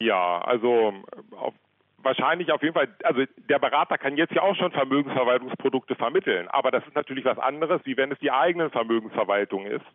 Ja, 0.00 0.40
also 0.40 0.92
auf, 1.30 1.54
wahrscheinlich 1.98 2.50
auf 2.50 2.62
jeden 2.62 2.74
Fall, 2.74 2.88
also 3.04 3.22
der 3.48 3.60
Berater 3.60 3.96
kann 3.96 4.16
jetzt 4.16 4.32
ja 4.32 4.42
auch 4.42 4.56
schon 4.56 4.72
Vermögensverwaltungsprodukte 4.72 5.94
vermitteln, 5.94 6.48
aber 6.48 6.72
das 6.72 6.84
ist 6.88 6.96
natürlich 6.96 7.24
was 7.24 7.38
anderes, 7.38 7.80
wie 7.84 7.96
wenn 7.96 8.10
es 8.10 8.18
die 8.18 8.32
eigene 8.32 8.70
Vermögensverwaltung 8.70 9.66
ist. 9.66 9.86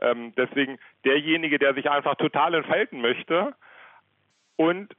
Ähm, 0.00 0.32
deswegen 0.36 0.78
derjenige, 1.04 1.58
der 1.58 1.74
sich 1.74 1.90
einfach 1.90 2.16
total 2.16 2.54
entfalten 2.54 3.00
möchte 3.00 3.54
und 4.56 4.94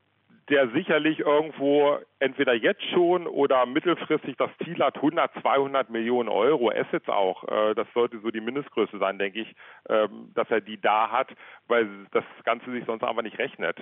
der 0.49 0.69
sicherlich 0.69 1.19
irgendwo 1.19 1.97
entweder 2.19 2.53
jetzt 2.53 2.83
schon 2.93 3.27
oder 3.27 3.65
mittelfristig 3.65 4.37
das 4.37 4.49
Ziel 4.63 4.79
hat, 4.79 4.95
100, 4.95 5.31
200 5.41 5.89
Millionen 5.89 6.29
Euro 6.29 6.69
Assets 6.69 7.09
auch. 7.09 7.43
Äh, 7.43 7.75
das 7.75 7.87
sollte 7.93 8.19
so 8.19 8.31
die 8.31 8.39
Mindestgröße 8.39 8.97
sein, 8.97 9.19
denke 9.19 9.41
ich, 9.41 9.55
ähm, 9.89 10.31
dass 10.35 10.49
er 10.49 10.61
die 10.61 10.79
da 10.79 11.11
hat, 11.11 11.29
weil 11.67 11.87
das 12.11 12.23
Ganze 12.45 12.71
sich 12.71 12.85
sonst 12.85 13.03
einfach 13.03 13.23
nicht 13.23 13.39
rechnet. 13.39 13.77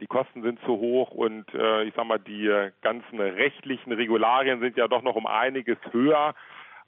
Die 0.00 0.06
Kosten 0.06 0.42
sind 0.42 0.60
zu 0.60 0.76
hoch 0.76 1.12
und 1.12 1.46
äh, 1.54 1.84
ich 1.84 1.94
sag 1.94 2.06
mal, 2.06 2.18
die 2.18 2.70
ganzen 2.82 3.18
rechtlichen 3.18 3.92
Regularien 3.92 4.60
sind 4.60 4.76
ja 4.76 4.88
doch 4.88 5.02
noch 5.02 5.16
um 5.16 5.26
einiges 5.26 5.78
höher 5.92 6.34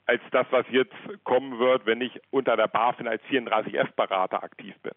als 0.09 0.21
das, 0.31 0.47
was 0.49 0.65
jetzt 0.71 0.95
kommen 1.23 1.59
wird, 1.59 1.85
wenn 1.85 2.01
ich 2.01 2.19
unter 2.31 2.57
der 2.57 2.67
BaFin 2.67 3.07
als 3.07 3.21
34F-Berater 3.29 4.43
aktiv 4.43 4.73
bin. 4.81 4.93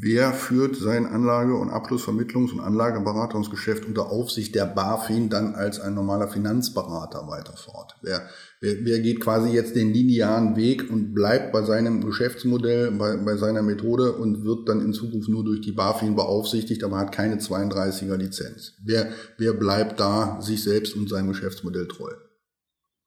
Wer 0.00 0.32
führt 0.32 0.74
sein 0.74 1.06
Anlage- 1.06 1.54
und 1.54 1.70
Abschlussvermittlungs- 1.70 2.52
und 2.52 2.60
Anlageberatungsgeschäft 2.60 3.84
unter 3.84 4.10
Aufsicht 4.10 4.54
der 4.54 4.64
BaFin 4.64 5.28
dann 5.28 5.54
als 5.54 5.80
ein 5.80 5.94
normaler 5.94 6.28
Finanzberater 6.28 7.28
weiter 7.28 7.52
fort? 7.52 7.94
Wer, 8.02 8.22
wer, 8.60 8.74
wer 8.84 9.00
geht 9.00 9.20
quasi 9.20 9.50
jetzt 9.50 9.76
den 9.76 9.92
linearen 9.92 10.56
Weg 10.56 10.90
und 10.90 11.14
bleibt 11.14 11.52
bei 11.52 11.62
seinem 11.62 12.04
Geschäftsmodell, 12.04 12.90
bei, 12.92 13.18
bei 13.18 13.36
seiner 13.36 13.62
Methode 13.62 14.14
und 14.14 14.44
wird 14.44 14.68
dann 14.68 14.80
in 14.80 14.94
Zukunft 14.94 15.28
nur 15.28 15.44
durch 15.44 15.60
die 15.60 15.72
BaFin 15.72 16.16
beaufsichtigt, 16.16 16.82
aber 16.82 16.96
hat 16.96 17.12
keine 17.12 17.36
32er 17.36 18.16
Lizenz? 18.16 18.78
Wer, 18.82 19.12
wer 19.36 19.52
bleibt 19.52 20.00
da 20.00 20.40
sich 20.40 20.64
selbst 20.64 20.96
und 20.96 21.08
seinem 21.08 21.28
Geschäftsmodell 21.28 21.86
treu? 21.86 22.10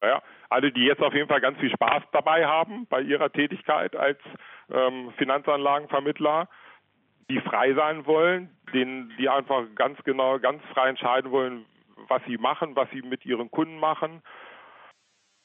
Naja, 0.01 0.21
alle, 0.51 0.71
die 0.71 0.85
jetzt 0.85 1.01
auf 1.01 1.13
jeden 1.13 1.27
Fall 1.27 1.41
ganz 1.41 1.57
viel 1.59 1.71
Spaß 1.71 2.03
dabei 2.11 2.45
haben 2.45 2.85
bei 2.87 3.01
ihrer 3.01 3.31
Tätigkeit 3.31 3.95
als 3.95 4.19
ähm, 4.71 5.11
Finanzanlagenvermittler, 5.17 6.49
die 7.29 7.39
frei 7.39 7.73
sein 7.73 8.05
wollen, 8.05 8.49
denen, 8.73 9.13
die 9.17 9.29
einfach 9.29 9.63
ganz 9.75 9.97
genau, 10.03 10.39
ganz 10.39 10.61
frei 10.73 10.89
entscheiden 10.89 11.31
wollen, 11.31 11.65
was 12.07 12.21
sie 12.27 12.37
machen, 12.37 12.75
was 12.75 12.89
sie 12.91 13.01
mit 13.01 13.25
ihren 13.25 13.49
Kunden 13.49 13.79
machen. 13.79 14.21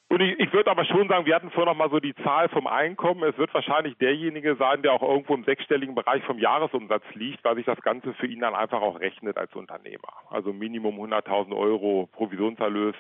Und 0.09 0.21
ich, 0.21 0.39
ich 0.39 0.53
würde 0.53 0.71
aber 0.71 0.85
schon 0.85 1.09
sagen, 1.09 1.27
wir 1.27 1.35
hatten 1.35 1.51
vorhin 1.51 1.73
noch 1.73 1.77
mal 1.77 1.91
so 1.91 1.99
die 1.99 2.15
Zahl 2.17 2.49
vom 2.49 2.67
Einkommen. 2.67 3.23
Es 3.29 3.37
wird 3.39 3.53
wahrscheinlich 3.55 3.97
derjenige 3.99 4.55
sein, 4.57 4.83
der 4.83 4.93
auch 4.93 5.03
irgendwo 5.03 5.35
im 5.35 5.45
sechsstelligen 5.45 5.95
Bereich 5.95 6.23
vom 6.25 6.39
Jahresumsatz 6.39 7.03
liegt, 7.15 7.45
weil 7.45 7.57
sich 7.57 7.67
das 7.67 7.81
Ganze 7.83 8.15
für 8.15 8.27
ihn 8.27 8.41
dann 8.41 8.55
einfach 8.55 8.81
auch 8.81 9.01
rechnet 9.01 9.37
als 9.37 9.55
Unternehmer. 9.55 10.13
Also 10.31 10.53
Minimum 10.53 10.99
100.000 11.01 11.57
Euro 11.57 12.09
Provisionserlös 12.13 12.95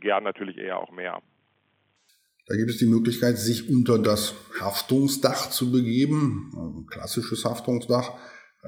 gern 0.00 0.22
natürlich 0.22 0.56
eher 0.58 0.78
auch 0.78 0.90
mehr. 0.90 1.20
Da 2.46 2.56
gibt 2.56 2.70
es 2.70 2.78
die 2.78 2.86
Möglichkeit, 2.86 3.38
sich 3.38 3.68
unter 3.68 3.98
das 3.98 4.34
Haftungsdach 4.60 5.50
zu 5.50 5.70
begeben, 5.70 6.50
ein 6.56 6.86
klassisches 6.86 7.44
Haftungsdach 7.44 8.10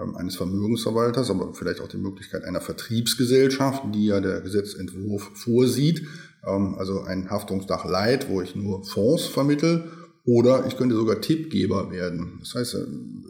ähm, 0.00 0.16
eines 0.16 0.36
Vermögensverwalters, 0.36 1.30
aber 1.30 1.54
vielleicht 1.54 1.80
auch 1.80 1.88
die 1.88 1.98
Möglichkeit 1.98 2.44
einer 2.44 2.60
Vertriebsgesellschaft, 2.60 3.82
die 3.92 4.06
ja 4.06 4.20
der 4.20 4.40
Gesetzentwurf 4.40 5.30
vorsieht. 5.34 6.06
Ähm, 6.46 6.76
also 6.78 7.02
ein 7.02 7.30
Haftungsdach 7.30 7.84
Light, 7.84 8.28
wo 8.28 8.40
ich 8.40 8.54
nur 8.54 8.84
Fonds 8.84 9.26
vermittel 9.26 9.90
oder 10.26 10.64
ich 10.66 10.78
könnte 10.78 10.94
sogar 10.94 11.20
Tippgeber 11.20 11.90
werden. 11.90 12.38
Das 12.40 12.54
heißt, 12.54 12.74
äh, 12.76 12.86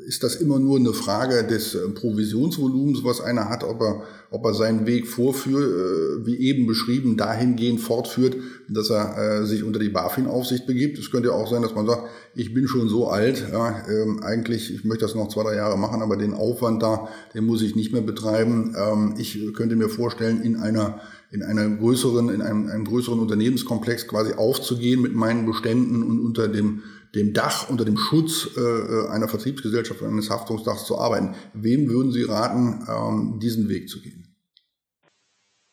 ist 0.07 0.23
das 0.23 0.37
immer 0.37 0.61
nur 0.61 0.79
eine 0.79 0.93
Frage 0.93 1.45
des 1.45 1.75
äh, 1.75 1.89
Provisionsvolumens, 1.89 3.03
was 3.03 3.21
einer 3.21 3.49
hat, 3.49 3.65
ob 3.65 3.81
er, 3.81 4.03
ob 4.31 4.45
er 4.45 4.55
seinen 4.55 4.87
Weg 4.87 5.09
vorführt, 5.09 5.65
äh, 5.65 6.27
wie 6.27 6.37
eben 6.37 6.69
beschrieben, 6.69 7.17
dahingehend 7.17 7.81
fortführt, 7.81 8.37
dass 8.69 8.91
er 8.91 9.45
sich 9.45 9.65
unter 9.65 9.81
die 9.81 9.89
BaFin-Aufsicht 9.89 10.67
begibt. 10.67 10.99
Es 10.99 11.11
könnte 11.11 11.31
ja 11.31 11.35
auch 11.35 11.51
sein, 11.51 11.63
dass 11.63 11.75
man 11.75 11.87
sagt, 11.87 12.05
ich 12.37 12.55
bin 12.55 12.69
schon 12.69 12.89
so 12.89 13.09
alt, 13.09 13.45
ja, 13.51 13.85
ähm, 13.89 14.23
eigentlich, 14.23 14.73
ich 14.73 14.85
möchte 14.85 15.05
das 15.05 15.17
noch 15.17 15.29
zwei, 15.29 15.43
drei 15.43 15.57
Jahre 15.57 15.77
machen, 15.77 16.01
aber 16.01 16.17
den 16.17 16.33
Aufwand 16.33 16.83
da, 16.83 17.09
den 17.35 17.45
muss 17.45 17.63
ich 17.63 17.75
nicht 17.75 17.93
mehr 17.93 18.03
betreiben. 18.03 18.75
Ähm, 18.79 19.15
ich 19.19 19.53
könnte 19.55 19.75
mir 19.75 19.89
vorstellen, 19.89 20.43
in 20.43 20.57
einer 20.57 21.01
in 21.35 21.43
einer 21.43 21.69
größeren, 21.69 22.29
in 22.29 22.41
einem, 22.41 22.69
einem 22.69 22.85
größeren 22.85 23.19
Unternehmenskomplex 23.19 24.07
quasi 24.07 24.35
aufzugehen 24.35 25.03
mit 25.03 25.15
meinen 25.15 25.47
Beständen 25.47 26.03
und 26.05 26.25
unter 26.25 26.49
dem, 26.49 26.85
dem 27.15 27.35
Dach, 27.35 27.69
unter 27.69 27.85
dem 27.85 27.97
Schutz 27.97 28.57
äh, 28.57 29.13
einer 29.13 29.29
Vertriebsgesellschaft, 29.29 30.03
eines 30.03 30.31
Haftungsdachs 30.31 30.87
zu 30.87 30.99
arbeiten. 30.99 31.35
Wem 31.53 31.89
würden 31.89 32.13
Sie 32.13 32.23
raten, 32.23 32.87
ähm, 32.89 33.41
diesen 33.41 33.69
Weg 33.69 33.89
zu 33.89 34.01
gehen? 34.01 34.25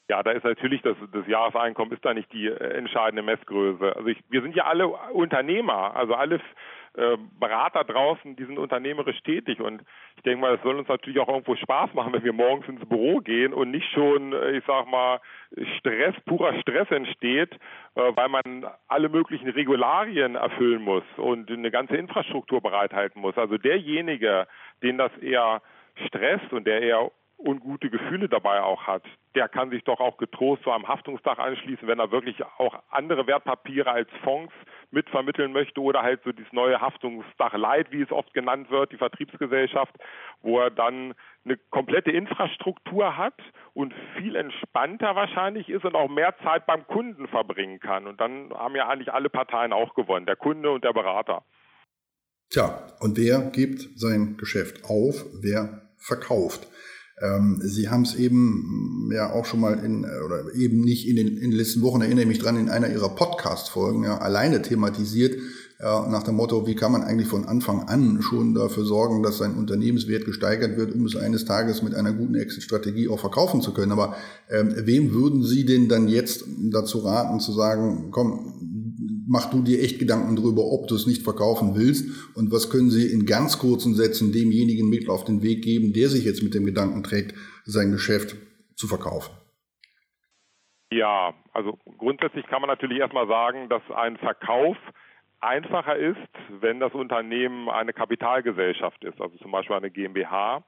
Ja, 0.09 0.23
da 0.23 0.31
ist 0.31 0.43
natürlich 0.43 0.81
das, 0.81 0.97
das 1.13 1.25
Jahreseinkommen 1.27 1.93
ist 1.93 2.03
da 2.03 2.13
nicht 2.13 2.31
die 2.33 2.47
äh, 2.47 2.77
entscheidende 2.77 3.21
Messgröße. 3.21 3.95
Also 3.95 4.07
ich, 4.07 4.17
wir 4.29 4.41
sind 4.41 4.55
ja 4.55 4.65
alle 4.65 4.87
Unternehmer, 5.13 5.95
also 5.95 6.15
alle 6.15 6.41
äh, 6.97 7.17
Berater 7.39 7.83
draußen, 7.83 8.35
die 8.35 8.45
sind 8.45 8.59
unternehmerisch 8.59 9.21
tätig 9.21 9.61
und 9.61 9.81
ich 10.17 10.23
denke 10.23 10.41
mal, 10.41 10.55
es 10.55 10.61
soll 10.61 10.77
uns 10.77 10.87
natürlich 10.87 11.19
auch 11.19 11.29
irgendwo 11.29 11.55
Spaß 11.55 11.93
machen, 11.93 12.13
wenn 12.13 12.23
wir 12.23 12.33
morgens 12.33 12.67
ins 12.67 12.85
Büro 12.87 13.19
gehen 13.19 13.53
und 13.53 13.71
nicht 13.71 13.89
schon, 13.91 14.33
äh, 14.33 14.57
ich 14.57 14.63
sag 14.67 14.87
mal, 14.87 15.21
Stress, 15.77 16.15
purer 16.25 16.59
Stress 16.61 16.89
entsteht, 16.91 17.53
äh, 17.95 18.11
weil 18.15 18.29
man 18.29 18.65
alle 18.87 19.09
möglichen 19.09 19.49
Regularien 19.49 20.35
erfüllen 20.35 20.81
muss 20.81 21.03
und 21.17 21.49
eine 21.49 21.71
ganze 21.71 21.95
Infrastruktur 21.95 22.61
bereithalten 22.61 23.21
muss. 23.21 23.37
Also 23.37 23.57
derjenige, 23.57 24.47
den 24.83 24.97
das 24.97 25.15
eher 25.19 25.61
stresst 26.07 26.51
und 26.51 26.65
der 26.65 26.81
eher 26.81 27.11
ungute 27.43 27.89
Gefühle 27.89 28.29
dabei 28.29 28.61
auch 28.61 28.83
hat, 28.83 29.03
der 29.35 29.47
kann 29.49 29.69
sich 29.69 29.83
doch 29.83 29.99
auch 29.99 30.17
getrost 30.17 30.63
zu 30.63 30.71
einem 30.71 30.87
Haftungsdach 30.87 31.37
anschließen, 31.37 31.87
wenn 31.87 31.99
er 31.99 32.11
wirklich 32.11 32.43
auch 32.57 32.81
andere 32.89 33.27
Wertpapiere 33.27 33.89
als 33.89 34.09
Fonds 34.23 34.53
mitvermitteln 34.91 35.51
möchte 35.51 35.81
oder 35.81 36.01
halt 36.01 36.21
so 36.23 36.31
dieses 36.31 36.51
neue 36.51 36.79
Haftungsdach 36.79 37.53
Light, 37.53 37.91
wie 37.91 38.01
es 38.01 38.11
oft 38.11 38.33
genannt 38.33 38.69
wird, 38.69 38.91
die 38.91 38.97
Vertriebsgesellschaft, 38.97 39.95
wo 40.41 40.59
er 40.59 40.69
dann 40.69 41.13
eine 41.45 41.57
komplette 41.69 42.11
Infrastruktur 42.11 43.17
hat 43.17 43.39
und 43.73 43.93
viel 44.17 44.35
entspannter 44.35 45.15
wahrscheinlich 45.15 45.69
ist 45.69 45.85
und 45.85 45.95
auch 45.95 46.09
mehr 46.09 46.35
Zeit 46.43 46.65
beim 46.65 46.85
Kunden 46.85 47.27
verbringen 47.27 47.79
kann. 47.79 48.05
Und 48.05 48.19
dann 48.21 48.53
haben 48.53 48.75
ja 48.75 48.87
eigentlich 48.87 49.13
alle 49.13 49.29
Parteien 49.29 49.73
auch 49.73 49.93
gewonnen, 49.95 50.25
der 50.25 50.35
Kunde 50.35 50.71
und 50.71 50.83
der 50.83 50.93
Berater. 50.93 51.43
Tja, 52.49 52.85
und 52.99 53.17
wer 53.17 53.49
gibt 53.51 53.79
sein 53.95 54.35
Geschäft 54.37 54.83
auf? 54.83 55.25
Wer 55.41 55.81
verkauft? 55.97 56.67
Ähm, 57.21 57.59
Sie 57.61 57.89
haben 57.89 58.03
es 58.03 58.15
eben 58.15 59.07
mm, 59.07 59.11
ja 59.11 59.31
auch 59.31 59.45
schon 59.45 59.59
mal 59.59 59.73
in, 59.73 60.03
äh, 60.03 60.25
oder 60.25 60.53
eben 60.55 60.81
nicht 60.81 61.07
in 61.07 61.15
den, 61.15 61.27
in 61.27 61.51
den 61.51 61.51
letzten 61.51 61.81
Wochen, 61.81 62.01
erinnere 62.01 62.23
ich 62.23 62.27
mich 62.27 62.39
dran, 62.39 62.57
in 62.57 62.69
einer 62.69 62.89
Ihrer 62.89 63.09
Podcast-Folgen 63.09 64.03
ja, 64.03 64.17
alleine 64.17 64.61
thematisiert, 64.61 65.35
ja, 65.81 66.07
nach 66.07 66.23
dem 66.23 66.35
Motto, 66.35 66.67
wie 66.67 66.75
kann 66.75 66.91
man 66.91 67.01
eigentlich 67.01 67.27
von 67.27 67.45
Anfang 67.45 67.87
an 67.87 68.21
schon 68.21 68.53
dafür 68.53 68.85
sorgen, 68.85 69.23
dass 69.23 69.39
sein 69.39 69.55
Unternehmenswert 69.55 70.25
gesteigert 70.25 70.77
wird, 70.77 70.93
um 70.93 71.05
es 71.05 71.15
eines 71.15 71.45
Tages 71.45 71.81
mit 71.81 71.95
einer 71.95 72.13
guten 72.13 72.35
Exit-Strategie 72.35 73.07
auch 73.07 73.19
verkaufen 73.19 73.61
zu 73.61 73.73
können. 73.73 73.91
Aber 73.91 74.15
ähm, 74.49 74.73
wem 74.77 75.11
würden 75.11 75.43
Sie 75.43 75.65
denn 75.65 75.89
dann 75.89 76.07
jetzt 76.07 76.45
dazu 76.71 76.99
raten, 76.99 77.39
zu 77.39 77.51
sagen, 77.51 78.09
komm, 78.11 78.53
mach 79.31 79.49
du 79.49 79.61
dir 79.61 79.81
echt 79.81 79.97
Gedanken 79.97 80.35
darüber, 80.35 80.63
ob 80.75 80.87
du 80.87 80.95
es 80.95 81.07
nicht 81.07 81.23
verkaufen 81.23 81.73
willst 81.73 82.35
und 82.35 82.51
was 82.51 82.69
können 82.69 82.89
sie 82.89 83.07
in 83.07 83.25
ganz 83.25 83.57
kurzen 83.59 83.95
Sätzen 83.95 84.33
demjenigen 84.33 84.89
mit 84.89 85.09
auf 85.09 85.23
den 85.23 85.41
Weg 85.41 85.63
geben, 85.63 85.93
der 85.93 86.09
sich 86.09 86.25
jetzt 86.25 86.43
mit 86.43 86.53
dem 86.53 86.65
Gedanken 86.65 87.01
trägt, 87.01 87.33
sein 87.63 87.91
Geschäft 87.91 88.35
zu 88.75 88.87
verkaufen. 88.87 89.31
Ja, 90.91 91.33
also 91.53 91.79
grundsätzlich 91.97 92.45
kann 92.47 92.59
man 92.61 92.67
natürlich 92.67 92.99
erstmal 92.99 93.27
sagen, 93.27 93.69
dass 93.69 93.81
ein 93.95 94.17
Verkauf 94.17 94.75
einfacher 95.39 95.95
ist, 95.95 96.17
wenn 96.59 96.81
das 96.81 96.93
Unternehmen 96.93 97.69
eine 97.69 97.93
Kapitalgesellschaft 97.93 99.01
ist, 99.05 99.19
also 99.21 99.37
zum 99.37 99.51
Beispiel 99.51 99.77
eine 99.77 99.89
GmbH, 99.89 100.65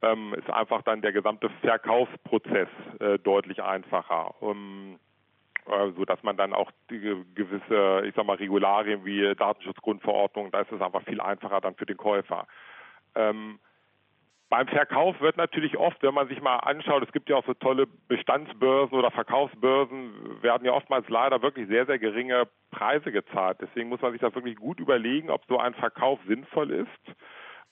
ähm, 0.00 0.34
ist 0.34 0.48
einfach 0.48 0.80
dann 0.82 1.02
der 1.02 1.12
gesamte 1.12 1.50
Verkaufsprozess 1.60 2.68
äh, 3.00 3.18
deutlich 3.18 3.62
einfacher. 3.62 4.42
Um, 4.42 4.98
äh, 5.70 5.92
so 5.96 6.04
dass 6.04 6.22
man 6.22 6.36
dann 6.36 6.52
auch 6.52 6.70
gewisse, 6.88 8.02
ich 8.06 8.14
sag 8.14 8.26
mal, 8.26 8.36
Regularien 8.36 9.04
wie 9.04 9.34
Datenschutzgrundverordnung, 9.34 10.50
da 10.50 10.60
ist 10.60 10.72
es 10.72 10.80
einfach 10.80 11.02
viel 11.04 11.20
einfacher 11.20 11.60
dann 11.60 11.74
für 11.74 11.86
den 11.86 11.96
Käufer. 11.96 12.46
Ähm, 13.14 13.58
beim 14.50 14.66
Verkauf 14.66 15.20
wird 15.20 15.36
natürlich 15.36 15.76
oft, 15.78 16.02
wenn 16.02 16.12
man 16.12 16.26
sich 16.26 16.40
mal 16.42 16.56
anschaut, 16.56 17.04
es 17.04 17.12
gibt 17.12 17.28
ja 17.28 17.36
auch 17.36 17.46
so 17.46 17.54
tolle 17.54 17.86
Bestandsbörsen 18.08 18.98
oder 18.98 19.12
Verkaufsbörsen, 19.12 20.42
werden 20.42 20.64
ja 20.64 20.72
oftmals 20.72 21.08
leider 21.08 21.40
wirklich 21.40 21.68
sehr, 21.68 21.86
sehr 21.86 22.00
geringe 22.00 22.48
Preise 22.72 23.12
gezahlt. 23.12 23.58
Deswegen 23.60 23.88
muss 23.88 24.02
man 24.02 24.10
sich 24.10 24.20
das 24.20 24.34
wirklich 24.34 24.56
gut 24.56 24.80
überlegen, 24.80 25.30
ob 25.30 25.44
so 25.46 25.58
ein 25.58 25.74
Verkauf 25.74 26.18
sinnvoll 26.26 26.72
ist. 26.72 27.16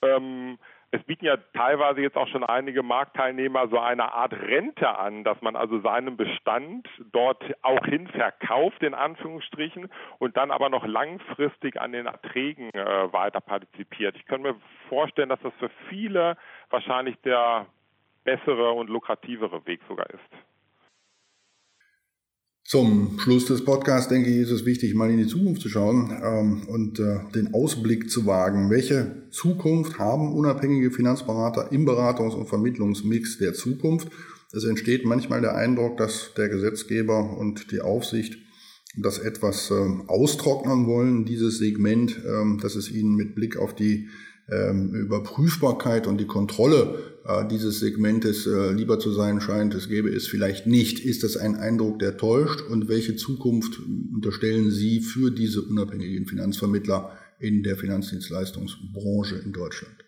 Ähm, 0.03 0.59
es 0.91 1.03
bieten 1.05 1.27
ja 1.27 1.37
teilweise 1.55 2.01
jetzt 2.01 2.17
auch 2.17 2.29
schon 2.29 2.45
einige 2.45 2.83
Marktteilnehmer 2.83 3.69
so 3.69 3.79
eine 3.79 4.13
Art 4.15 4.33
Rente 4.33 4.89
an, 4.99 5.23
dass 5.23 5.41
man 5.43 5.55
also 5.55 5.81
seinen 5.81 6.17
Bestand 6.17 6.89
dort 7.13 7.43
auch 7.63 7.85
hin 7.85 8.09
verkauft, 8.09 8.83
in 8.83 8.95
Anführungsstrichen, 8.95 9.91
und 10.19 10.37
dann 10.37 10.51
aber 10.51 10.71
noch 10.71 10.87
langfristig 10.87 11.79
an 11.79 11.93
den 11.93 12.07
Erträgen 12.07 12.71
äh, 12.73 13.13
weiter 13.13 13.41
partizipiert. 13.41 14.17
Ich 14.17 14.25
kann 14.25 14.41
mir 14.41 14.55
vorstellen, 14.89 15.29
dass 15.29 15.41
das 15.43 15.53
für 15.59 15.71
viele 15.91 16.37
wahrscheinlich 16.71 17.17
der 17.23 17.67
bessere 18.25 18.73
und 18.73 18.89
lukrativere 18.89 19.67
Weg 19.67 19.81
sogar 19.89 20.09
ist. 20.09 20.49
Zum 22.69 23.19
Schluss 23.19 23.47
des 23.47 23.65
Podcasts, 23.65 24.11
denke 24.11 24.29
ich, 24.29 24.37
ist 24.37 24.51
es 24.51 24.67
wichtig, 24.67 24.95
mal 24.95 25.11
in 25.11 25.17
die 25.17 25.27
Zukunft 25.27 25.63
zu 25.63 25.71
schauen 25.71 26.15
ähm, 26.23 26.69
und 26.69 27.01
äh, 27.01 27.21
den 27.35 27.55
Ausblick 27.55 28.11
zu 28.11 28.27
wagen. 28.27 28.69
Welche 28.69 29.23
Zukunft 29.31 29.99
haben 29.99 30.35
unabhängige 30.35 30.91
Finanzberater 30.91 31.73
im 31.73 31.89
Beratungs- 31.89 32.35
und 32.35 32.47
Vermittlungsmix 32.47 33.39
der 33.39 33.55
Zukunft? 33.55 34.09
Es 34.53 34.65
entsteht 34.65 35.07
manchmal 35.07 35.41
der 35.41 35.57
Eindruck, 35.57 35.97
dass 35.97 36.35
der 36.37 36.51
Gesetzgeber 36.51 37.39
und 37.39 37.73
die 37.73 37.81
Aufsicht 37.81 38.37
das 38.99 39.19
etwas 39.19 39.71
äh, 39.71 39.89
austrocknen 40.07 40.87
wollen, 40.87 41.25
dieses 41.25 41.57
Segment, 41.57 42.19
äh, 42.19 42.61
dass 42.61 42.75
es 42.75 42.91
ihnen 42.91 43.17
mit 43.17 43.35
Blick 43.35 43.57
auf 43.57 43.75
die 43.75 44.11
ähm, 44.51 44.95
Überprüfbarkeit 44.95 46.07
und 46.07 46.19
die 46.19 46.27
Kontrolle 46.27 47.19
äh, 47.25 47.47
dieses 47.47 47.81
Segmentes 47.81 48.47
äh, 48.47 48.73
lieber 48.73 48.99
zu 48.99 49.11
sein 49.11 49.41
scheint, 49.41 49.75
es 49.75 49.89
gäbe 49.89 50.09
es 50.09 50.27
vielleicht 50.27 50.67
nicht. 50.67 51.05
Ist 51.05 51.23
das 51.23 51.37
ein 51.37 51.57
Eindruck, 51.57 51.99
der 51.99 52.17
täuscht? 52.17 52.63
Und 52.63 52.89
welche 52.89 53.17
Zukunft 53.17 53.79
unterstellen 54.15 54.71
Sie 54.71 55.01
für 55.01 55.31
diese 55.31 55.63
unabhängigen 55.63 56.27
Finanzvermittler 56.27 57.19
in 57.39 57.63
der 57.63 57.77
Finanzdienstleistungsbranche 57.77 59.37
in 59.45 59.53
Deutschland? 59.53 60.05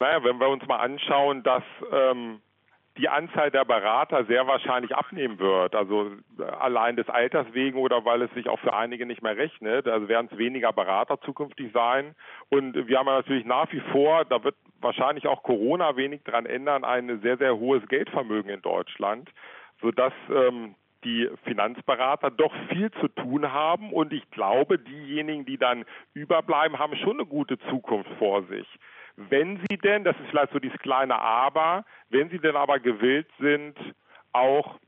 Naja, 0.00 0.22
wenn 0.22 0.38
wir 0.38 0.48
uns 0.48 0.64
mal 0.68 0.78
anschauen, 0.78 1.42
dass 1.42 1.64
ähm, 1.90 2.38
die 2.98 3.08
Anzahl 3.08 3.50
der 3.50 3.64
Berater 3.64 4.24
sehr 4.24 4.46
wahrscheinlich 4.46 4.94
abnehmen 4.94 5.38
wird. 5.38 5.74
Also 5.74 6.10
äh, 6.38 6.42
allein 6.42 6.96
des 6.96 7.08
Alters 7.08 7.46
wegen 7.52 7.78
oder 7.78 8.04
weil 8.04 8.22
es 8.22 8.30
sich 8.34 8.48
auch 8.48 8.58
für 8.58 8.74
einige 8.74 9.06
nicht 9.06 9.22
mehr 9.22 9.36
rechnet. 9.36 9.86
Also 9.86 10.08
werden 10.08 10.28
es 10.30 10.36
weniger 10.36 10.72
Berater 10.72 11.20
zukünftig 11.20 11.72
sein. 11.72 12.14
Und 12.50 12.88
wir 12.88 12.98
haben 12.98 13.06
natürlich 13.06 13.46
nach 13.46 13.72
wie 13.72 13.80
vor, 13.92 14.24
da 14.24 14.42
wird 14.42 14.56
wahrscheinlich 14.80 15.28
auch 15.28 15.42
Corona 15.42 15.96
wenig 15.96 16.24
dran 16.24 16.44
ändern, 16.44 16.84
ein 16.84 17.20
sehr, 17.22 17.38
sehr 17.38 17.56
hohes 17.56 17.86
Geldvermögen 17.88 18.50
in 18.50 18.62
Deutschland, 18.62 19.30
sodass 19.80 20.12
ähm, 20.28 20.74
die 21.04 21.28
Finanzberater 21.44 22.30
doch 22.30 22.52
viel 22.68 22.90
zu 22.92 23.08
tun 23.08 23.52
haben. 23.52 23.92
Und 23.92 24.12
ich 24.12 24.30
glaube, 24.30 24.78
diejenigen, 24.78 25.44
die 25.44 25.58
dann 25.58 25.84
überbleiben, 26.14 26.78
haben 26.78 26.96
schon 26.96 27.18
eine 27.18 27.26
gute 27.26 27.58
Zukunft 27.70 28.10
vor 28.18 28.42
sich. 28.44 28.66
Wenn 29.16 29.60
sie 29.68 29.78
denn, 29.78 30.04
das 30.04 30.16
ist 30.20 30.28
vielleicht 30.30 30.52
so 30.52 30.58
dieses 30.58 30.78
kleine 30.78 31.18
Aber, 31.18 31.84
wenn 32.08 32.30
sie 32.30 32.38
denn 32.38 32.56
aber 32.56 32.78
gewillt 32.78 33.28
sind, 33.38 33.76
auch 34.32 34.78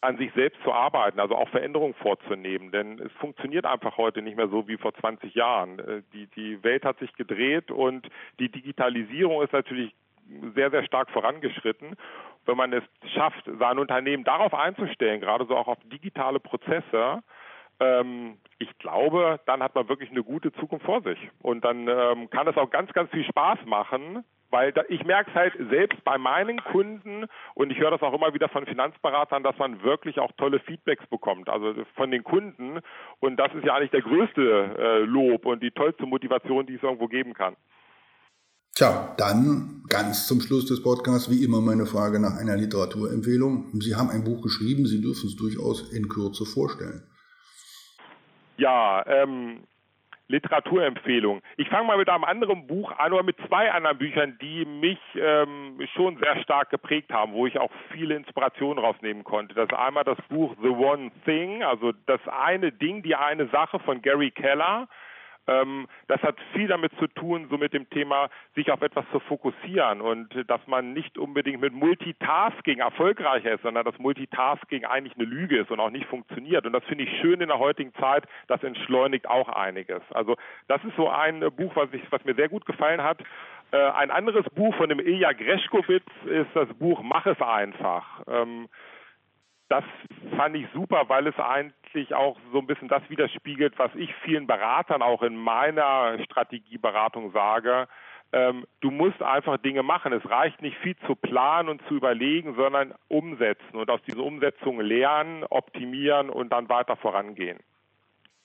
an 0.00 0.16
sich 0.16 0.32
selbst 0.34 0.62
zu 0.62 0.72
arbeiten, 0.72 1.18
also 1.18 1.34
auch 1.34 1.48
Veränderungen 1.48 1.94
vorzunehmen. 1.94 2.70
Denn 2.70 3.00
es 3.00 3.10
funktioniert 3.14 3.66
einfach 3.66 3.96
heute 3.96 4.22
nicht 4.22 4.36
mehr 4.36 4.48
so 4.48 4.68
wie 4.68 4.76
vor 4.76 4.94
20 4.94 5.34
Jahren. 5.34 5.78
Äh, 5.80 6.02
die, 6.12 6.26
die 6.28 6.62
Welt 6.62 6.84
hat 6.84 6.98
sich 7.00 7.12
gedreht 7.14 7.70
und 7.70 8.08
die 8.38 8.48
Digitalisierung 8.48 9.42
ist 9.42 9.52
natürlich 9.52 9.92
sehr, 10.54 10.70
sehr 10.70 10.84
stark 10.84 11.10
vorangeschritten, 11.10 11.96
wenn 12.48 12.56
man 12.56 12.72
es 12.72 12.82
schafft, 13.14 13.44
sein 13.58 13.78
Unternehmen 13.78 14.24
darauf 14.24 14.54
einzustellen, 14.54 15.20
gerade 15.20 15.44
so 15.44 15.56
auch 15.56 15.68
auf 15.68 15.78
digitale 15.84 16.40
Prozesse, 16.40 17.22
ähm, 17.78 18.38
ich 18.58 18.76
glaube, 18.78 19.38
dann 19.46 19.62
hat 19.62 19.74
man 19.74 19.88
wirklich 19.88 20.10
eine 20.10 20.24
gute 20.24 20.52
Zukunft 20.54 20.86
vor 20.86 21.02
sich. 21.02 21.18
Und 21.40 21.64
dann 21.64 21.86
ähm, 21.86 22.30
kann 22.30 22.48
es 22.48 22.56
auch 22.56 22.70
ganz, 22.70 22.92
ganz 22.92 23.10
viel 23.10 23.24
Spaß 23.24 23.58
machen, 23.66 24.24
weil 24.50 24.72
da, 24.72 24.82
ich 24.88 25.04
merke 25.04 25.30
es 25.30 25.36
halt 25.36 25.54
selbst 25.70 26.02
bei 26.04 26.16
meinen 26.16 26.64
Kunden 26.64 27.26
und 27.54 27.70
ich 27.70 27.78
höre 27.78 27.90
das 27.90 28.02
auch 28.02 28.14
immer 28.14 28.32
wieder 28.32 28.48
von 28.48 28.64
Finanzberatern, 28.64 29.42
dass 29.42 29.58
man 29.58 29.82
wirklich 29.82 30.18
auch 30.18 30.32
tolle 30.38 30.58
Feedbacks 30.60 31.06
bekommt, 31.08 31.48
also 31.50 31.74
von 31.94 32.10
den 32.10 32.24
Kunden. 32.24 32.80
Und 33.20 33.36
das 33.36 33.54
ist 33.54 33.64
ja 33.64 33.74
eigentlich 33.74 33.90
der 33.90 34.02
größte 34.02 34.76
äh, 34.78 34.98
Lob 35.00 35.44
und 35.44 35.62
die 35.62 35.70
tollste 35.70 36.06
Motivation, 36.06 36.66
die 36.66 36.74
es 36.76 36.82
irgendwo 36.82 37.08
geben 37.08 37.34
kann. 37.34 37.56
Tja, 38.78 39.12
dann 39.18 39.82
ganz 39.88 40.28
zum 40.28 40.40
Schluss 40.40 40.66
des 40.66 40.84
Podcasts 40.84 41.28
wie 41.28 41.42
immer 41.42 41.60
meine 41.60 41.84
Frage 41.84 42.20
nach 42.20 42.38
einer 42.38 42.56
Literaturempfehlung. 42.56 43.70
Sie 43.80 43.96
haben 43.96 44.08
ein 44.08 44.22
Buch 44.22 44.40
geschrieben, 44.40 44.86
Sie 44.86 45.00
dürfen 45.02 45.26
es 45.26 45.34
durchaus 45.34 45.92
in 45.92 46.08
Kürze 46.08 46.46
vorstellen. 46.46 47.02
Ja, 48.56 49.04
ähm, 49.08 49.64
Literaturempfehlung. 50.28 51.42
Ich 51.56 51.68
fange 51.68 51.88
mal 51.88 51.98
mit 51.98 52.08
einem 52.08 52.22
anderen 52.22 52.68
Buch 52.68 52.92
an 52.96 53.12
oder 53.12 53.24
mit 53.24 53.36
zwei 53.48 53.68
anderen 53.72 53.98
Büchern, 53.98 54.38
die 54.40 54.64
mich 54.64 55.00
ähm, 55.16 55.80
schon 55.96 56.16
sehr 56.18 56.40
stark 56.44 56.70
geprägt 56.70 57.10
haben, 57.10 57.32
wo 57.32 57.48
ich 57.48 57.58
auch 57.58 57.72
viele 57.90 58.14
Inspirationen 58.14 58.78
rausnehmen 58.78 59.24
konnte. 59.24 59.56
Das 59.56 59.68
ist 59.68 59.74
einmal 59.76 60.04
das 60.04 60.18
Buch 60.28 60.54
The 60.62 60.68
One 60.68 61.10
Thing, 61.24 61.64
also 61.64 61.90
das 62.06 62.20
eine 62.28 62.70
Ding, 62.70 63.02
die 63.02 63.16
eine 63.16 63.48
Sache 63.48 63.80
von 63.80 64.02
Gary 64.02 64.30
Keller. 64.30 64.86
Ähm, 65.48 65.88
das 66.06 66.22
hat 66.22 66.36
viel 66.52 66.68
damit 66.68 66.92
zu 66.98 67.06
tun, 67.08 67.48
so 67.50 67.56
mit 67.56 67.72
dem 67.72 67.88
Thema, 67.90 68.28
sich 68.54 68.70
auf 68.70 68.82
etwas 68.82 69.04
zu 69.10 69.18
fokussieren 69.20 70.00
und 70.00 70.28
dass 70.46 70.64
man 70.66 70.92
nicht 70.92 71.16
unbedingt 71.18 71.60
mit 71.60 71.72
Multitasking 71.72 72.78
erfolgreicher 72.78 73.54
ist, 73.54 73.62
sondern 73.62 73.84
dass 73.84 73.98
Multitasking 73.98 74.84
eigentlich 74.84 75.16
eine 75.16 75.24
Lüge 75.24 75.58
ist 75.58 75.70
und 75.70 75.80
auch 75.80 75.90
nicht 75.90 76.06
funktioniert. 76.06 76.66
Und 76.66 76.74
das 76.74 76.84
finde 76.84 77.04
ich 77.04 77.20
schön 77.20 77.40
in 77.40 77.48
der 77.48 77.58
heutigen 77.58 77.94
Zeit. 77.94 78.24
Das 78.46 78.62
entschleunigt 78.62 79.28
auch 79.28 79.48
einiges. 79.48 80.02
Also 80.10 80.36
das 80.68 80.84
ist 80.84 80.96
so 80.96 81.08
ein 81.08 81.40
Buch, 81.56 81.74
was, 81.74 81.88
ich, 81.92 82.02
was 82.10 82.24
mir 82.24 82.34
sehr 82.34 82.48
gut 82.48 82.66
gefallen 82.66 83.02
hat. 83.02 83.18
Äh, 83.70 83.78
ein 83.78 84.10
anderes 84.10 84.44
Buch 84.54 84.74
von 84.76 84.88
dem 84.88 85.00
Ilja 85.00 85.32
Greschkowitz 85.32 86.06
ist 86.26 86.50
das 86.54 86.68
Buch 86.74 87.02
Mach 87.02 87.26
es 87.26 87.40
einfach. 87.40 88.22
Das 89.68 89.84
fand 90.36 90.56
ich 90.56 90.66
super, 90.72 91.08
weil 91.08 91.26
es 91.26 91.38
eigentlich 91.38 92.14
auch 92.14 92.38
so 92.52 92.58
ein 92.58 92.66
bisschen 92.66 92.88
das 92.88 93.02
widerspiegelt, 93.10 93.78
was 93.78 93.94
ich 93.94 94.14
vielen 94.24 94.46
Beratern 94.46 95.02
auch 95.02 95.22
in 95.22 95.36
meiner 95.36 96.18
Strategieberatung 96.24 97.32
sage. 97.32 97.86
Ähm, 98.32 98.66
du 98.80 98.90
musst 98.90 99.22
einfach 99.22 99.58
Dinge 99.58 99.82
machen. 99.82 100.12
Es 100.12 100.28
reicht 100.28 100.60
nicht 100.62 100.76
viel 100.78 100.96
zu 101.06 101.14
planen 101.14 101.68
und 101.68 101.82
zu 101.88 101.94
überlegen, 101.94 102.54
sondern 102.56 102.94
umsetzen 103.08 103.76
und 103.76 103.90
aus 103.90 104.02
dieser 104.02 104.22
Umsetzung 104.22 104.80
lernen, 104.80 105.44
optimieren 105.44 106.30
und 106.30 106.50
dann 106.50 106.68
weiter 106.68 106.96
vorangehen. 106.96 107.58